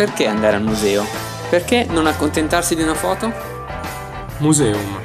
Perché 0.00 0.26
andare 0.26 0.56
al 0.56 0.62
museo? 0.62 1.04
Perché 1.50 1.84
non 1.84 2.06
accontentarsi 2.06 2.74
di 2.74 2.80
una 2.80 2.94
foto? 2.94 3.30
Museum, 4.38 4.98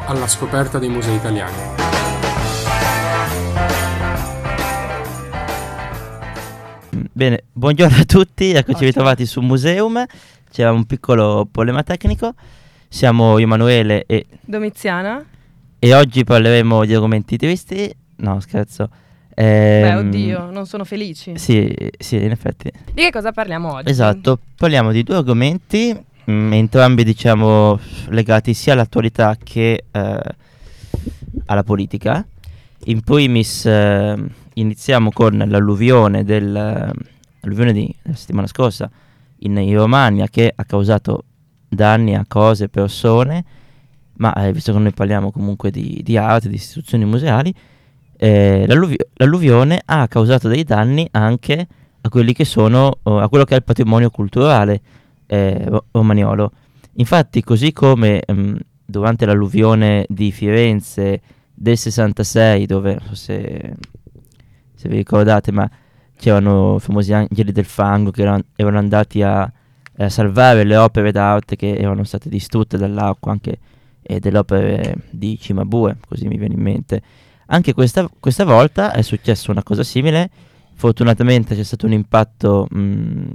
alla 0.00 0.26
scoperta 0.26 0.78
dei 0.78 0.90
musei 0.90 1.16
italiani. 1.16 1.56
Bene, 6.90 7.44
buongiorno 7.50 7.96
a 7.96 8.04
tutti, 8.04 8.52
eccoci 8.52 8.84
ritrovati 8.84 9.24
su 9.24 9.40
Museum. 9.40 10.04
C'era 10.50 10.70
un 10.70 10.84
piccolo 10.84 11.48
problema 11.50 11.82
tecnico. 11.82 12.34
Siamo 12.88 13.38
io, 13.38 13.46
Emanuele 13.46 14.04
e, 14.04 14.26
Domiziana? 14.42 15.24
e 15.78 15.94
oggi 15.94 16.24
parleremo 16.24 16.84
di 16.84 16.92
argomenti 16.92 17.38
tristi. 17.38 17.90
No, 18.16 18.38
scherzo. 18.40 18.90
Beh, 19.34 19.88
Ehm, 19.88 20.08
oddio, 20.08 20.50
non 20.50 20.66
sono 20.66 20.84
felici. 20.84 21.38
Sì, 21.38 21.74
sì, 21.98 22.16
in 22.16 22.30
effetti. 22.30 22.70
Di 22.92 23.02
che 23.02 23.10
cosa 23.10 23.32
parliamo 23.32 23.74
oggi? 23.74 23.90
Esatto, 23.90 24.38
parliamo 24.56 24.92
di 24.92 25.02
due 25.02 25.16
argomenti, 25.16 25.96
mm, 26.30 26.52
entrambi 26.52 27.04
diciamo 27.04 27.78
legati 28.08 28.54
sia 28.54 28.74
all'attualità 28.74 29.36
che 29.42 29.84
eh, 29.90 30.20
alla 31.46 31.62
politica. 31.62 32.24
In 32.86 33.00
primis 33.02 33.64
eh, 33.64 34.16
iniziamo 34.54 35.10
con 35.12 35.42
l'alluvione, 35.46 36.24
del, 36.24 36.52
l'alluvione 36.52 37.72
di, 37.72 37.94
della 38.02 38.16
settimana 38.16 38.46
scorsa 38.46 38.90
in, 39.38 39.56
in 39.56 39.76
Romagna 39.76 40.26
che 40.28 40.52
ha 40.54 40.64
causato 40.64 41.24
danni 41.68 42.14
a 42.14 42.24
cose, 42.26 42.68
persone, 42.68 43.44
ma 44.14 44.32
eh, 44.34 44.52
visto 44.52 44.72
che 44.72 44.78
noi 44.78 44.92
parliamo 44.92 45.30
comunque 45.30 45.70
di, 45.70 46.00
di 46.02 46.16
arte, 46.16 46.48
di 46.48 46.56
istituzioni 46.56 47.04
museali, 47.04 47.54
eh, 48.22 48.66
l'alluvi- 48.68 48.96
l'alluvione 49.14 49.82
ha 49.84 50.06
causato 50.06 50.46
dei 50.46 50.62
danni 50.62 51.08
anche 51.10 51.66
a 52.02 52.44
sono 52.44 52.98
a 53.02 53.28
quello 53.28 53.42
che 53.42 53.54
è 53.54 53.56
il 53.56 53.64
patrimonio 53.64 54.10
culturale 54.10 54.80
eh, 55.26 55.64
ro- 55.66 55.86
romagnolo. 55.90 56.52
Infatti, 56.94 57.42
così 57.42 57.72
come 57.72 58.20
ehm, 58.20 58.56
durante 58.84 59.26
l'alluvione 59.26 60.06
di 60.08 60.30
Firenze 60.30 61.20
del 61.52 61.76
66, 61.76 62.64
dove 62.66 62.94
non 62.94 63.08
so 63.08 63.16
se, 63.16 63.74
se 64.72 64.88
vi 64.88 64.98
ricordate, 64.98 65.50
ma 65.50 65.68
c'erano 66.16 66.76
i 66.76 66.80
famosi 66.80 67.12
angeli 67.12 67.50
del 67.50 67.64
fango 67.64 68.12
che 68.12 68.22
erano, 68.22 68.44
erano 68.54 68.78
andati 68.78 69.20
a, 69.22 69.42
a 69.42 70.08
salvare 70.08 70.62
le 70.62 70.76
opere 70.76 71.10
d'arte 71.10 71.56
che 71.56 71.74
erano 71.74 72.04
state 72.04 72.28
distrutte 72.28 72.78
dall'acqua, 72.78 73.32
anche 73.32 73.58
eh, 74.00 74.20
delle 74.20 74.38
opere 74.38 74.94
di 75.10 75.36
Cimabue, 75.40 75.96
così 76.06 76.28
mi 76.28 76.38
viene 76.38 76.54
in 76.54 76.62
mente. 76.62 77.02
Anche 77.52 77.74
questa, 77.74 78.08
questa 78.18 78.44
volta 78.44 78.92
è 78.92 79.02
successa 79.02 79.50
una 79.50 79.62
cosa 79.62 79.82
simile. 79.84 80.30
Fortunatamente 80.74 81.54
c'è 81.54 81.62
stato 81.62 81.84
un 81.84 81.92
impatto 81.92 82.66
mh, 82.70 83.30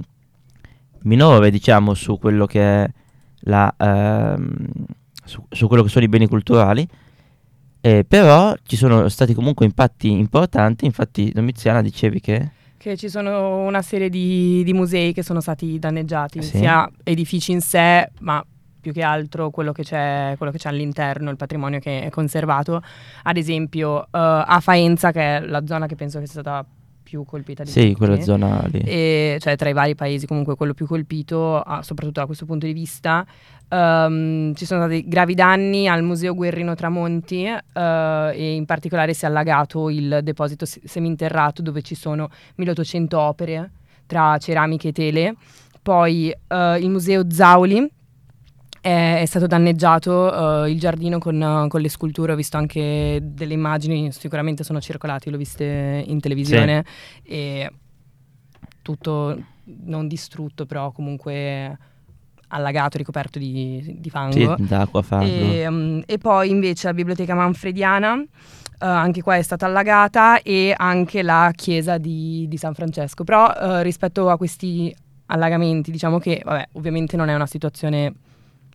minore, 1.02 1.50
diciamo, 1.52 1.94
su 1.94 2.18
quello 2.18 2.44
che 2.44 2.60
è 2.84 2.90
la, 3.42 3.72
ehm, 3.78 4.66
su, 5.24 5.44
su 5.48 5.68
quello 5.68 5.84
che 5.84 5.88
sono 5.88 6.04
i 6.04 6.08
beni 6.08 6.26
culturali. 6.26 6.86
Eh, 7.80 8.04
però 8.06 8.56
ci 8.64 8.74
sono 8.74 9.08
stati 9.08 9.34
comunque 9.34 9.64
impatti 9.64 10.10
importanti. 10.10 10.84
Infatti, 10.84 11.30
Domiziana 11.32 11.80
dicevi 11.80 12.20
che. 12.20 12.50
Che 12.76 12.96
ci 12.96 13.08
sono 13.08 13.58
una 13.66 13.82
serie 13.82 14.08
di, 14.10 14.62
di 14.64 14.72
musei 14.72 15.12
che 15.12 15.22
sono 15.22 15.40
stati 15.40 15.78
danneggiati, 15.78 16.42
Sì. 16.42 16.56
sia 16.58 16.90
edifici 17.04 17.52
in 17.52 17.60
sé, 17.60 18.10
ma 18.20 18.44
più 18.88 18.92
che 18.92 19.02
altro 19.06 19.50
quello 19.50 19.72
che 19.72 19.82
c'è, 19.82 20.34
quello 20.38 20.50
che 20.50 20.58
c'è 20.58 20.70
all'interno, 20.70 21.30
il 21.30 21.36
patrimonio 21.36 21.78
che 21.78 22.02
è 22.02 22.10
conservato. 22.10 22.82
Ad 23.24 23.36
esempio, 23.36 24.04
eh, 24.04 24.08
a 24.12 24.58
Faenza, 24.60 25.12
che 25.12 25.36
è 25.36 25.40
la 25.40 25.66
zona 25.66 25.86
che 25.86 25.94
penso 25.94 26.18
che 26.18 26.26
sia 26.26 26.40
stata 26.40 26.64
più 27.02 27.24
colpita 27.24 27.62
di 27.62 27.70
Sì, 27.70 27.80
tutti, 27.88 27.94
quella 27.94 28.20
zona 28.20 28.62
lì. 28.70 28.80
e, 28.80 29.38
cioè 29.40 29.56
tra 29.56 29.68
i 29.70 29.72
vari 29.72 29.94
paesi 29.94 30.26
comunque 30.26 30.56
quello 30.56 30.74
più 30.74 30.86
colpito, 30.86 31.58
ah, 31.60 31.82
soprattutto 31.82 32.20
da 32.20 32.26
questo 32.26 32.44
punto 32.46 32.64
di 32.66 32.72
vista. 32.72 33.24
Ehm, 33.70 34.54
ci 34.54 34.64
sono 34.64 34.80
stati 34.82 35.06
gravi 35.06 35.34
danni 35.34 35.86
al 35.88 36.02
Museo 36.02 36.34
Guerrino 36.34 36.74
Tramonti 36.74 37.44
eh, 37.44 38.30
e 38.34 38.54
in 38.54 38.64
particolare 38.64 39.12
si 39.12 39.24
è 39.24 39.28
allagato 39.28 39.90
il 39.90 40.20
deposito 40.22 40.64
se- 40.64 40.80
seminterrato 40.84 41.60
dove 41.60 41.82
ci 41.82 41.94
sono 41.94 42.28
1800 42.56 43.18
opere 43.18 43.70
tra 44.06 44.38
ceramiche 44.38 44.88
e 44.88 44.92
tele. 44.92 45.34
Poi 45.82 46.30
eh, 46.30 46.78
il 46.80 46.90
Museo 46.90 47.30
Zauli 47.30 47.90
è, 48.80 49.24
stato 49.26 49.46
danneggiato 49.46 50.64
eh, 50.64 50.70
il 50.70 50.78
giardino 50.78 51.18
con, 51.18 51.40
eh, 51.40 51.68
con 51.68 51.80
le 51.80 51.88
sculture, 51.88 52.32
ho 52.32 52.36
visto 52.36 52.56
anche 52.56 53.20
delle 53.22 53.54
immagini, 53.54 54.12
sicuramente 54.12 54.64
sono 54.64 54.80
circolate, 54.80 55.30
l'ho 55.30 55.36
viste 55.36 56.04
in 56.06 56.20
televisione 56.20 56.84
e 57.22 57.70
tutto 58.82 59.36
non 59.84 60.08
distrutto, 60.08 60.66
però 60.66 60.92
comunque 60.92 61.76
allagato, 62.48 62.96
ricoperto 62.96 63.38
di, 63.38 63.96
di 63.98 64.10
fango. 64.10 64.56
Sì, 64.56 64.66
d'acqua, 64.66 65.02
fango. 65.02 65.26
E, 65.26 65.66
mm, 65.68 66.00
e 66.06 66.18
poi 66.18 66.50
invece 66.50 66.86
la 66.86 66.94
biblioteca 66.94 67.34
manfrediana, 67.34 68.18
eh, 68.20 68.26
anche 68.78 69.22
qua 69.22 69.36
è 69.36 69.42
stata 69.42 69.66
allagata, 69.66 70.40
e 70.40 70.74
anche 70.76 71.22
la 71.22 71.50
chiesa 71.54 71.98
di, 71.98 72.46
di 72.48 72.56
San 72.56 72.74
Francesco. 72.74 73.24
Però 73.24 73.52
eh, 73.52 73.82
rispetto 73.82 74.30
a 74.30 74.36
questi 74.36 74.94
allagamenti, 75.26 75.90
diciamo 75.90 76.18
che 76.18 76.40
vabbè, 76.42 76.68
ovviamente 76.72 77.16
non 77.16 77.28
è 77.28 77.34
una 77.34 77.46
situazione 77.46 78.14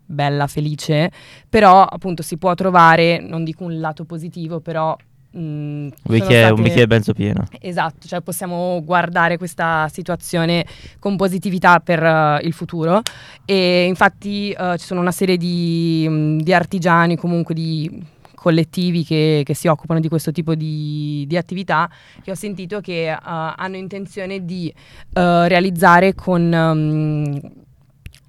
bella, 0.05 0.47
felice, 0.47 1.11
però 1.49 1.83
appunto 1.83 2.23
si 2.23 2.37
può 2.37 2.53
trovare, 2.53 3.19
non 3.19 3.43
dico 3.43 3.63
un 3.63 3.79
lato 3.79 4.05
positivo, 4.05 4.59
però... 4.59 4.95
mm, 5.35 5.39
un, 5.39 5.89
sono 5.91 6.17
bicchiere, 6.17 6.49
un 6.49 6.57
state- 6.57 6.61
bicchiere 6.61 6.87
mezzo 6.87 7.13
pieno. 7.13 7.45
Esatto, 7.59 8.07
cioè 8.07 8.21
possiamo 8.21 8.81
guardare 8.83 9.37
questa 9.37 9.87
situazione 9.91 10.65
con 10.99 11.15
positività 11.15 11.79
per 11.79 12.03
eh, 12.03 12.39
il 12.43 12.53
futuro 12.53 13.01
e 13.45 13.85
infatti 13.85 14.51
eh, 14.51 14.77
ci 14.77 14.85
sono 14.85 15.01
una 15.01 15.11
serie 15.11 15.37
di, 15.37 16.07
mh, 16.07 16.37
di 16.41 16.53
artigiani, 16.53 17.15
comunque 17.15 17.53
di 17.55 18.11
collettivi 18.43 19.05
che, 19.05 19.41
che 19.45 19.55
si 19.55 19.67
occupano 19.67 20.01
di 20.01 20.09
questo 20.09 20.33
tipo 20.33 20.53
di, 20.53 21.23
di 21.27 21.37
attività 21.37 21.89
che 22.21 22.29
ho 22.29 22.35
sentito 22.35 22.81
che 22.81 23.09
eh, 23.09 23.17
hanno 23.21 23.77
intenzione 23.77 24.43
di 24.43 24.67
eh, 25.13 25.47
realizzare 25.47 26.13
con 26.13 26.51
um, 26.51 27.39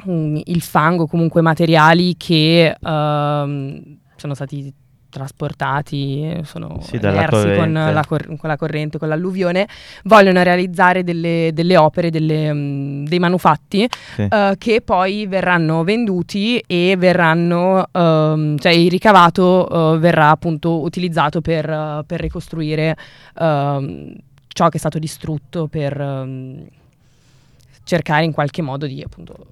um, 0.05 0.41
il 0.45 0.61
fango, 0.63 1.07
comunque 1.07 1.41
materiali 1.41 2.17
che 2.17 2.77
ehm, 2.81 3.99
sono 4.17 4.35
stati 4.35 4.73
trasportati, 5.15 6.41
sono 6.43 6.79
Sì, 6.81 6.97
emersi 6.97 7.55
con 7.55 7.73
la, 7.73 8.05
cor- 8.05 8.37
con 8.37 8.49
la 8.49 8.57
corrente, 8.57 8.99
con 8.99 9.09
l'alluvione, 9.09 9.69
vogliono 10.05 10.43
realizzare 10.43 11.05
delle, 11.05 11.51
delle 11.55 11.77
opere, 11.77 12.11
delle, 12.11 12.53
mm, 12.53 13.05
dei 13.05 13.21
manufatti 13.21 13.89
Sì. 14.17 14.23
eh, 14.29 14.55
che 14.59 14.81
poi 14.81 15.27
verranno 15.27 15.85
venduti 15.85 16.59
e 16.67 16.97
verranno, 16.99 17.87
ehm, 17.93 18.59
cioè 18.59 18.73
il 18.73 18.91
ricavato 18.91 19.95
eh, 19.95 19.99
verrà 19.99 20.31
appunto 20.31 20.81
utilizzato 20.83 21.41
per, 21.41 21.71
eh, 21.71 22.03
per 22.05 22.21
ricostruire 22.21 22.97
ehm, 23.39 24.15
ciò 24.49 24.69
che 24.69 24.77
è 24.77 24.81
stato 24.81 24.99
distrutto, 24.99 25.69
per 25.69 26.01
ehm, 26.01 26.67
cercare 27.85 28.25
in 28.25 28.33
qualche 28.33 28.63
modo 28.63 28.87
di 28.87 29.01
appunto 29.01 29.47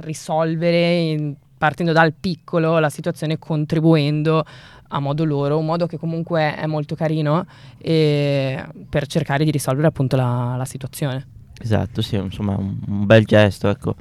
risolvere 0.00 0.94
in- 0.94 1.34
partendo 1.56 1.92
dal 1.92 2.12
piccolo 2.12 2.78
la 2.78 2.90
situazione 2.90 3.38
contribuendo 3.38 4.44
a 4.88 4.98
modo 5.00 5.24
loro, 5.24 5.58
un 5.58 5.64
modo 5.64 5.86
che 5.86 5.96
comunque 5.96 6.54
è 6.54 6.66
molto 6.66 6.94
carino 6.94 7.46
e 7.78 8.62
per 8.88 9.06
cercare 9.06 9.44
di 9.44 9.50
risolvere 9.50 9.86
appunto 9.86 10.16
la, 10.16 10.54
la 10.56 10.64
situazione. 10.64 11.26
Esatto, 11.58 12.02
sì, 12.02 12.16
insomma, 12.16 12.56
un, 12.56 12.76
un 12.86 13.06
bel 13.06 13.24
gesto, 13.24 13.68
ecco. 13.68 13.94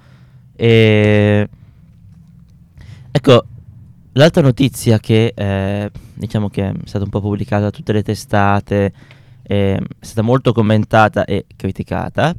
E... 0.55 1.47
Ecco, 3.11 3.45
l'altra 4.13 4.41
notizia 4.41 4.99
che 4.99 5.33
eh, 5.35 5.91
diciamo 6.13 6.49
che 6.49 6.69
è 6.69 6.73
stata 6.85 7.03
un 7.03 7.09
po' 7.09 7.21
pubblicata 7.21 7.63
da 7.63 7.71
tutte 7.71 7.93
le 7.93 8.03
testate, 8.03 8.93
eh, 9.43 9.75
è 9.75 10.05
stata 10.05 10.21
molto 10.21 10.53
commentata 10.53 11.25
e 11.25 11.45
criticata, 11.55 12.33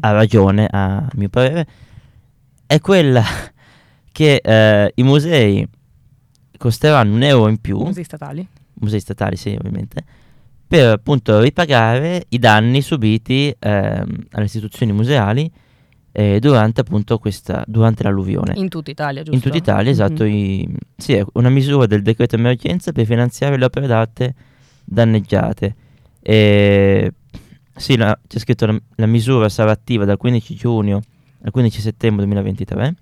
ha 0.00 0.12
ragione 0.12 0.66
a 0.70 1.08
mio 1.14 1.28
parere, 1.28 1.66
è 2.70 2.78
quella 2.80 3.24
che 4.12 4.36
eh, 4.36 4.92
i 4.94 5.02
musei 5.02 5.66
costeranno 6.56 7.14
un 7.16 7.22
euro 7.24 7.48
in 7.48 7.58
più 7.58 7.78
Musei 7.78 8.04
statali. 8.04 8.46
musei 8.74 9.00
statali, 9.00 9.34
sì, 9.36 9.56
ovviamente, 9.58 10.04
per 10.68 10.92
appunto 10.92 11.40
ripagare 11.40 12.26
i 12.28 12.38
danni 12.38 12.80
subiti 12.80 13.52
ehm, 13.58 14.26
alle 14.30 14.44
istituzioni 14.44 14.92
museali 14.92 15.50
eh, 16.12 16.38
durante 16.38 16.80
appunto 16.82 17.18
questa 17.18 17.64
durante 17.66 18.04
l'alluvione. 18.04 18.52
In 18.56 18.68
tutta 18.68 18.92
Italia, 18.92 19.22
giusto? 19.22 19.34
In 19.34 19.40
tutta 19.42 19.56
Italia, 19.56 19.90
esatto, 19.90 20.22
Mhm. 20.22 20.30
i- 20.30 20.76
sì, 20.96 21.14
è 21.14 21.24
una 21.32 21.48
misura 21.48 21.86
del 21.86 22.02
decreto 22.02 22.36
emergenza 22.36 22.92
per 22.92 23.04
finanziare 23.04 23.56
le 23.58 23.64
opere 23.64 23.88
d'arte 23.88 24.34
danneggiate. 24.84 25.74
E, 26.20 27.12
sì, 27.74 27.96
la- 27.96 28.16
c'è 28.28 28.38
scritto 28.38 28.66
la, 28.66 28.80
la 28.96 29.06
misura 29.06 29.48
sarà 29.48 29.72
attiva 29.72 30.04
dal 30.04 30.18
15 30.18 30.54
giugno 30.54 31.00
al 31.42 31.50
15 31.50 31.80
settembre 31.80 32.24
2023 32.24 32.94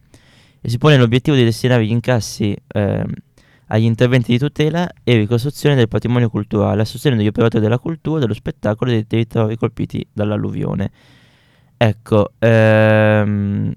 e 0.61 0.69
si 0.69 0.79
pone 0.79 0.97
l'obiettivo 0.97 1.37
di 1.37 1.45
destinare 1.45 1.85
gli 1.87 1.91
incassi 1.91 2.57
ehm, 2.67 3.13
agli 3.67 3.85
interventi 3.85 4.33
di 4.33 4.39
tutela 4.39 4.91
e 5.05 5.17
ricostruzione 5.17 5.75
del 5.75 5.89
patrimonio 5.89 6.31
culturale 6.31 6.83
a 6.83 6.85
sostegno 6.85 7.17
degli 7.17 7.27
operatori 7.27 7.63
della 7.63 7.79
cultura, 7.79 8.21
dello 8.21 8.35
spettacolo 8.35 8.91
e 8.91 8.95
dei 8.95 9.07
territori 9.07 9.57
colpiti 9.57 10.07
dall'alluvione. 10.13 10.91
ecco, 11.77 12.33
ehm, 12.39 13.73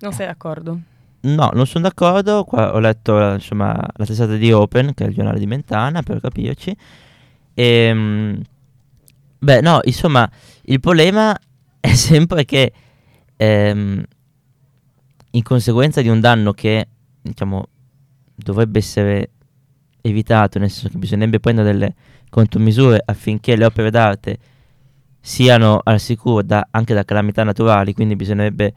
Non 0.00 0.12
sei 0.12 0.26
d'accordo? 0.26 0.80
no, 1.20 1.50
non 1.54 1.66
sono 1.66 1.84
d'accordo. 1.84 2.44
Qua 2.44 2.74
ho 2.74 2.78
letto 2.80 3.18
eh, 3.30 3.34
insomma, 3.34 3.74
la 3.94 4.04
testata 4.04 4.34
di 4.36 4.52
Open, 4.52 4.92
che 4.94 5.04
è 5.04 5.08
il 5.08 5.14
giornale 5.14 5.38
di 5.38 5.46
Mentana, 5.46 6.02
per 6.02 6.20
capirci. 6.20 6.76
Ehm, 7.54 8.40
beh, 9.38 9.60
no, 9.60 9.80
insomma, 9.84 10.28
il 10.64 10.80
problema 10.80 11.34
è 11.80 11.94
sempre 11.94 12.44
che 12.44 12.72
ehm, 13.36 14.02
in 15.30 15.42
conseguenza 15.42 16.00
di 16.00 16.08
un 16.08 16.20
danno 16.20 16.52
che, 16.52 16.88
diciamo, 17.20 17.66
dovrebbe 18.34 18.78
essere 18.78 19.30
evitato, 20.00 20.58
nel 20.58 20.70
senso 20.70 20.88
che 20.88 20.98
bisognerebbe 20.98 21.40
prendere 21.40 21.72
delle 21.72 21.94
contromisure 22.28 23.00
affinché 23.04 23.56
le 23.56 23.64
opere 23.64 23.90
d'arte 23.90 24.38
siano 25.20 25.80
al 25.82 26.00
sicuro 26.00 26.42
da- 26.42 26.66
anche 26.70 26.94
da 26.94 27.04
calamità 27.04 27.42
naturali, 27.44 27.94
quindi 27.94 28.14
bisognerebbe 28.16 28.74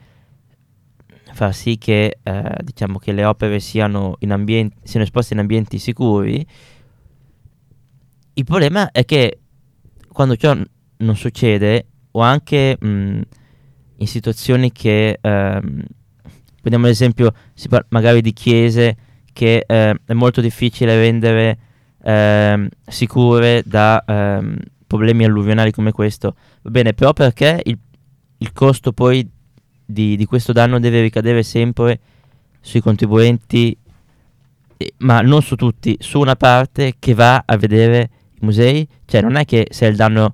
far 1.34 1.54
sì 1.54 1.78
che, 1.78 2.20
eh, 2.24 2.56
diciamo, 2.64 2.98
che 3.00 3.12
le 3.12 3.26
opere 3.26 3.60
siano, 3.60 4.18
ambienti, 4.28 4.76
siano 4.84 5.06
esposte 5.06 5.34
in 5.34 5.40
ambienti 5.40 5.78
sicuri. 5.78 6.46
Il 8.34 8.44
problema 8.44 8.92
è 8.92 9.04
che 9.06 9.40
quando 10.08 10.36
ciò 10.36 10.56
non 10.98 11.16
succede, 11.16 11.86
o 12.12 12.22
anche 12.22 12.78
mh, 12.80 13.22
in 13.98 14.08
situazioni 14.08 14.72
che, 14.72 15.20
ehm, 15.22 15.84
prendiamo 16.62 16.88
l'esempio 16.88 17.34
si 17.54 17.68
par- 17.68 17.86
magari 17.90 18.22
di 18.22 18.34
chiese 18.34 18.96
che 19.34 19.64
eh, 19.68 20.00
è 20.06 20.14
molto 20.14 20.42
difficile 20.42 20.98
rendere 20.98 21.58
ehm, 22.04 22.68
sicure 22.88 23.64
da 23.66 24.04
ehm, 24.06 24.58
problemi 24.86 25.26
alluvionali 25.26 25.72
come 25.72 25.92
questo. 25.92 26.36
Va 26.64 26.70
bene, 26.70 26.94
però 26.94 27.14
perché 27.14 27.62
il, 27.64 27.78
il 28.40 28.54
costo 28.54 28.94
poi 28.94 29.28
di, 29.86 30.16
di 30.16 30.26
questo 30.26 30.54
danno 30.54 30.80
deve 30.80 31.02
ricadere 31.02 31.44
sempre 31.44 32.00
sui 32.60 32.82
contribuenti, 32.82 33.78
ma 34.98 35.22
non 35.22 35.42
su 35.42 35.56
tutti, 35.56 35.96
su 36.00 36.20
una 36.20 36.36
parte 36.36 36.96
che 37.00 37.14
va 37.14 37.44
a 37.46 37.58
vedere 37.58 38.10
i 38.34 38.46
musei? 38.46 38.88
Cioè 39.06 39.22
non 39.22 39.36
è 39.36 39.46
che 39.46 39.68
se 39.70 39.86
il 39.86 39.96
danno 39.96 40.34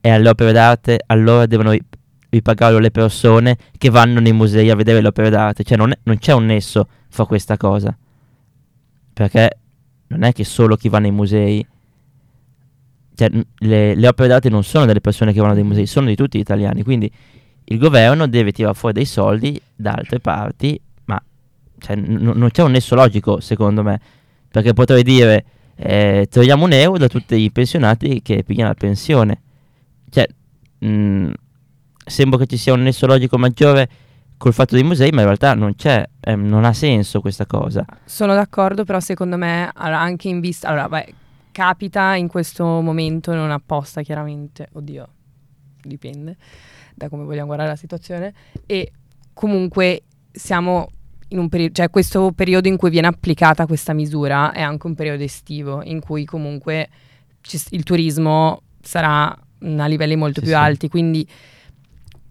è 0.00 0.10
alle 0.10 0.28
opere 0.28 0.52
d'arte, 0.52 1.02
allora 1.06 1.46
devono 1.46 1.74
ri- 2.30 2.38
ripagarlo 2.38 2.78
le 2.78 2.90
persone 2.90 3.56
che 3.76 3.90
vanno 3.90 4.20
nei 4.20 4.32
musei 4.32 4.70
a 4.70 4.74
vedere 4.74 5.00
le 5.00 5.08
opere 5.08 5.30
d'arte, 5.30 5.64
cioè 5.64 5.76
non, 5.76 5.90
è- 5.92 5.98
non 6.04 6.18
c'è 6.18 6.32
un 6.32 6.46
nesso 6.46 6.86
fra 7.08 7.24
questa 7.26 7.56
cosa. 7.56 7.96
Perché 9.12 9.58
non 10.08 10.22
è 10.22 10.32
che 10.32 10.44
solo 10.44 10.76
chi 10.76 10.88
va 10.88 10.98
nei 10.98 11.10
musei 11.10 11.66
cioè, 13.14 13.28
le, 13.58 13.94
le 13.96 14.08
opere 14.08 14.28
d'arte 14.28 14.48
non 14.48 14.62
sono 14.62 14.86
delle 14.86 15.00
persone 15.00 15.32
che 15.32 15.40
vanno 15.40 15.54
nei 15.54 15.64
musei, 15.64 15.86
sono 15.86 16.06
di 16.06 16.14
tutti 16.14 16.38
gli 16.38 16.42
italiani. 16.42 16.84
Quindi 16.84 17.10
il 17.64 17.78
governo 17.78 18.28
deve 18.28 18.52
tirare 18.52 18.74
fuori 18.74 18.94
dei 18.94 19.04
soldi 19.04 19.60
da 19.74 19.92
altre 19.92 20.20
parti, 20.20 20.80
ma 21.06 21.20
cioè, 21.78 21.96
n- 21.96 22.32
non 22.36 22.50
c'è 22.50 22.62
un 22.62 22.70
nesso 22.70 22.94
logico, 22.94 23.40
secondo 23.40 23.82
me. 23.82 24.00
Perché 24.48 24.72
potrei 24.72 25.02
dire, 25.02 25.44
eh, 25.74 26.28
togliamo 26.30 26.64
un 26.64 26.72
euro 26.72 26.96
da 26.98 27.08
tutti 27.08 27.34
i 27.34 27.50
pensionati 27.50 28.22
che 28.22 28.44
pigliano 28.44 28.68
la 28.68 28.74
pensione. 28.74 29.40
Cioè, 30.10 30.26
mh, 30.78 31.30
sembra 32.08 32.38
che 32.38 32.46
ci 32.46 32.56
sia 32.56 32.72
un 32.72 32.82
nesso 32.82 33.06
logico 33.06 33.38
maggiore 33.38 33.88
col 34.36 34.52
fatto 34.52 34.74
dei 34.74 34.84
musei, 34.84 35.10
ma 35.10 35.20
in 35.20 35.26
realtà 35.26 35.54
non 35.54 35.74
c'è, 35.74 36.08
eh, 36.20 36.36
non 36.36 36.64
ha 36.64 36.72
senso 36.72 37.20
questa 37.20 37.46
cosa. 37.46 37.84
Sono 38.04 38.34
d'accordo, 38.34 38.84
però 38.84 39.00
secondo 39.00 39.36
me 39.36 39.70
anche 39.74 40.28
in 40.28 40.40
vista... 40.40 40.68
Allora, 40.68 40.88
beh, 40.88 41.14
capita 41.50 42.14
in 42.14 42.28
questo 42.28 42.64
momento, 42.64 43.34
non 43.34 43.50
apposta 43.50 44.02
chiaramente, 44.02 44.68
oddio, 44.74 45.08
dipende 45.82 46.36
da 46.94 47.08
come 47.08 47.24
vogliamo 47.24 47.46
guardare 47.46 47.70
la 47.70 47.76
situazione, 47.76 48.32
e 48.66 48.92
comunque 49.32 50.02
siamo 50.30 50.90
in 51.28 51.38
un 51.38 51.48
periodo, 51.48 51.74
cioè 51.74 51.90
questo 51.90 52.32
periodo 52.32 52.68
in 52.68 52.76
cui 52.76 52.90
viene 52.90 53.06
applicata 53.06 53.66
questa 53.66 53.92
misura 53.92 54.52
è 54.52 54.62
anche 54.62 54.86
un 54.86 54.94
periodo 54.94 55.22
estivo, 55.22 55.82
in 55.82 56.00
cui 56.00 56.24
comunque 56.24 56.88
il 57.70 57.82
turismo 57.82 58.62
sarà 58.80 59.28
a 59.30 59.86
livelli 59.86 60.16
molto 60.16 60.40
Sì, 60.40 60.46
più 60.46 60.54
sì. 60.54 60.60
alti, 60.60 60.88
quindi 60.88 61.28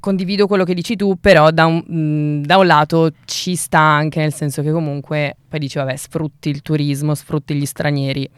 condivido 0.08 0.48
quello 0.48 0.64
che 0.64 0.74
dici 0.74 0.96
tu, 0.96 1.18
però 1.20 1.52
da 1.52 1.66
un, 1.66 1.84
mh, 1.86 2.46
da 2.46 2.56
un 2.58 2.66
lato 2.66 3.12
ci 3.26 3.58
sta 3.58 3.80
anche 3.80 4.22
nel 4.22 4.34
senso 4.34 4.62
che 4.62 4.72
comunque 4.72 5.36
poi 5.50 5.60
dici 5.60 5.78
vabbè 5.78 5.98
sfrutti 5.98 6.48
il 6.48 6.62
turismo, 6.62 7.14
sfrutti 7.14 7.54
gli 7.54 7.66
stranieri. 7.66 8.30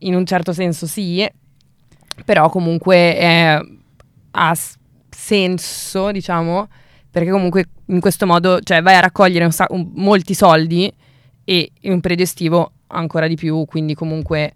In 0.00 0.16
un 0.16 0.26
certo 0.26 0.52
senso 0.52 0.88
sì, 0.88 1.24
però 2.24 2.48
comunque 2.48 3.16
è- 3.16 3.58
ha 4.32 4.54
senso, 5.08 6.10
diciamo, 6.10 6.66
perché 7.08 7.30
comunque 7.30 7.66
in 7.86 8.00
questo 8.00 8.26
modo 8.26 8.58
cioè, 8.60 8.82
vai 8.82 8.96
a 8.96 9.00
raccogliere 9.00 9.44
un 9.44 9.52
sa- 9.52 9.68
un- 9.70 9.92
molti 9.94 10.34
soldi 10.34 10.92
e 11.44 11.70
in 11.82 11.92
un 11.92 12.00
periodo 12.00 12.22
estivo 12.24 12.72
ancora 12.88 13.28
di 13.28 13.36
più, 13.36 13.64
quindi 13.64 13.94
comunque 13.94 14.52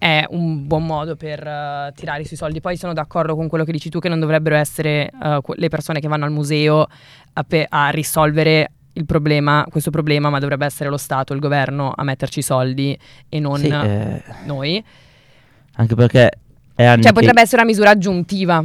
è 0.00 0.24
un 0.30 0.66
buon 0.66 0.86
modo 0.86 1.14
per 1.14 1.46
eh, 1.46 1.92
tirare 1.94 2.24
sui 2.24 2.34
soldi. 2.36 2.62
Poi 2.62 2.74
sono 2.78 2.94
d'accordo 2.94 3.36
con 3.36 3.48
quello 3.48 3.64
che 3.64 3.72
dici 3.72 3.90
tu 3.90 3.98
che 3.98 4.08
non 4.08 4.18
dovrebbero 4.18 4.56
essere 4.56 5.10
eh, 5.22 5.40
que- 5.42 5.56
le 5.58 5.68
persone 5.68 6.00
che 6.00 6.08
vanno 6.08 6.24
al 6.24 6.30
museo 6.32 6.86
a, 7.34 7.44
pe- 7.44 7.66
a 7.68 7.90
risolvere 7.90 8.70
il 8.94 9.04
problema, 9.04 9.66
questo 9.70 9.90
problema, 9.90 10.30
ma 10.30 10.38
dovrebbe 10.38 10.64
essere 10.64 10.88
lo 10.88 10.96
Stato, 10.96 11.34
il 11.34 11.40
governo 11.40 11.92
a 11.94 12.02
metterci 12.02 12.38
i 12.38 12.42
soldi 12.42 12.98
e 13.28 13.38
non 13.40 13.58
Sì, 13.58 13.68
eh, 13.68 14.22
noi. 14.46 14.82
anche 15.74 15.94
perché 15.94 16.30
è 16.74 16.84
anni 16.84 17.02
Cioè 17.02 17.12
potrebbe 17.12 17.42
essere 17.42 17.60
una 17.60 17.70
misura 17.70 17.90
aggiuntiva, 17.90 18.64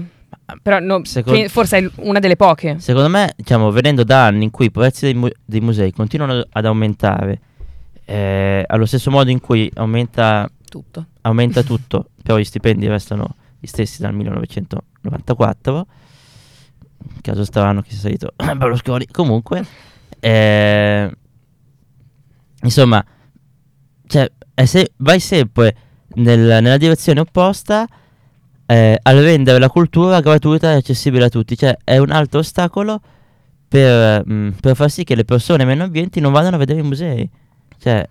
però 0.62 0.80
no, 0.80 1.04
Secondo- 1.04 1.50
forse 1.50 1.78
è 1.80 1.90
una 1.98 2.20
delle 2.20 2.38
poche. 2.38 2.80
Secondo 2.80 3.10
me, 3.10 3.34
diciamo, 3.36 3.72
venendo 3.72 4.06
da 4.06 4.26
anni 4.28 4.46
in 4.46 4.52
cui 4.52 4.68
i 4.68 4.72
prezzi 4.72 5.04
dei, 5.04 5.14
mu- 5.16 5.28
dei 5.44 5.60
musei 5.60 5.92
continuano 5.92 6.46
ad 6.50 6.66
aumentare, 6.66 7.40
eh, 8.06 8.64
allo 8.66 8.86
stesso 8.86 9.12
modo 9.12 9.30
in 9.32 9.42
cui 9.42 9.70
aumenta, 9.76 10.50
Tutto. 10.75 11.06
aumenta 11.22 11.63
tutto, 11.63 12.10
però 12.22 12.38
gli 12.38 12.44
stipendi 12.44 12.86
restano 12.88 13.36
gli 13.57 13.66
stessi 13.66 14.01
dal 14.01 14.13
1994, 14.13 15.88
caso 17.22 17.45
strano 17.45 17.81
che 17.81 17.92
sia 17.92 18.00
salito 18.00 18.33
Berlusconi, 18.36 19.07
comunque, 19.07 19.66
eh, 20.19 21.10
insomma, 22.62 23.01
cioè, 24.06 24.30
se- 24.66 24.92
vai 24.98 25.22
sempre 25.22 25.75
nel- 26.16 26.62
nella 26.62 26.77
direzione 26.77 27.22
opposta 27.22 27.88
eh, 28.66 29.00
al 29.01 29.17
rendere 29.20 29.60
la 29.60 29.70
cultura 29.70 30.20
gratuita 30.20 30.74
e 30.74 30.75
accessibile 30.75 31.24
a 31.24 31.29
tutti, 31.29 31.55
cioè 31.55 31.77
è 31.86 32.00
un 32.00 32.12
altro 32.12 32.39
ostacolo 32.39 33.00
per, 33.65 34.25
mm, 34.29 34.50
per 34.60 34.75
far 34.75 34.91
sì 34.91 35.05
che 35.05 35.15
le 35.15 35.24
persone 35.24 35.63
meno 35.63 35.84
ambienti 35.86 36.20
non 36.20 36.34
vadano 36.34 36.58
a 36.58 36.60
vedere 36.60 36.82
i 36.82 36.84
musei. 36.84 37.29
Cioè, 37.79 38.05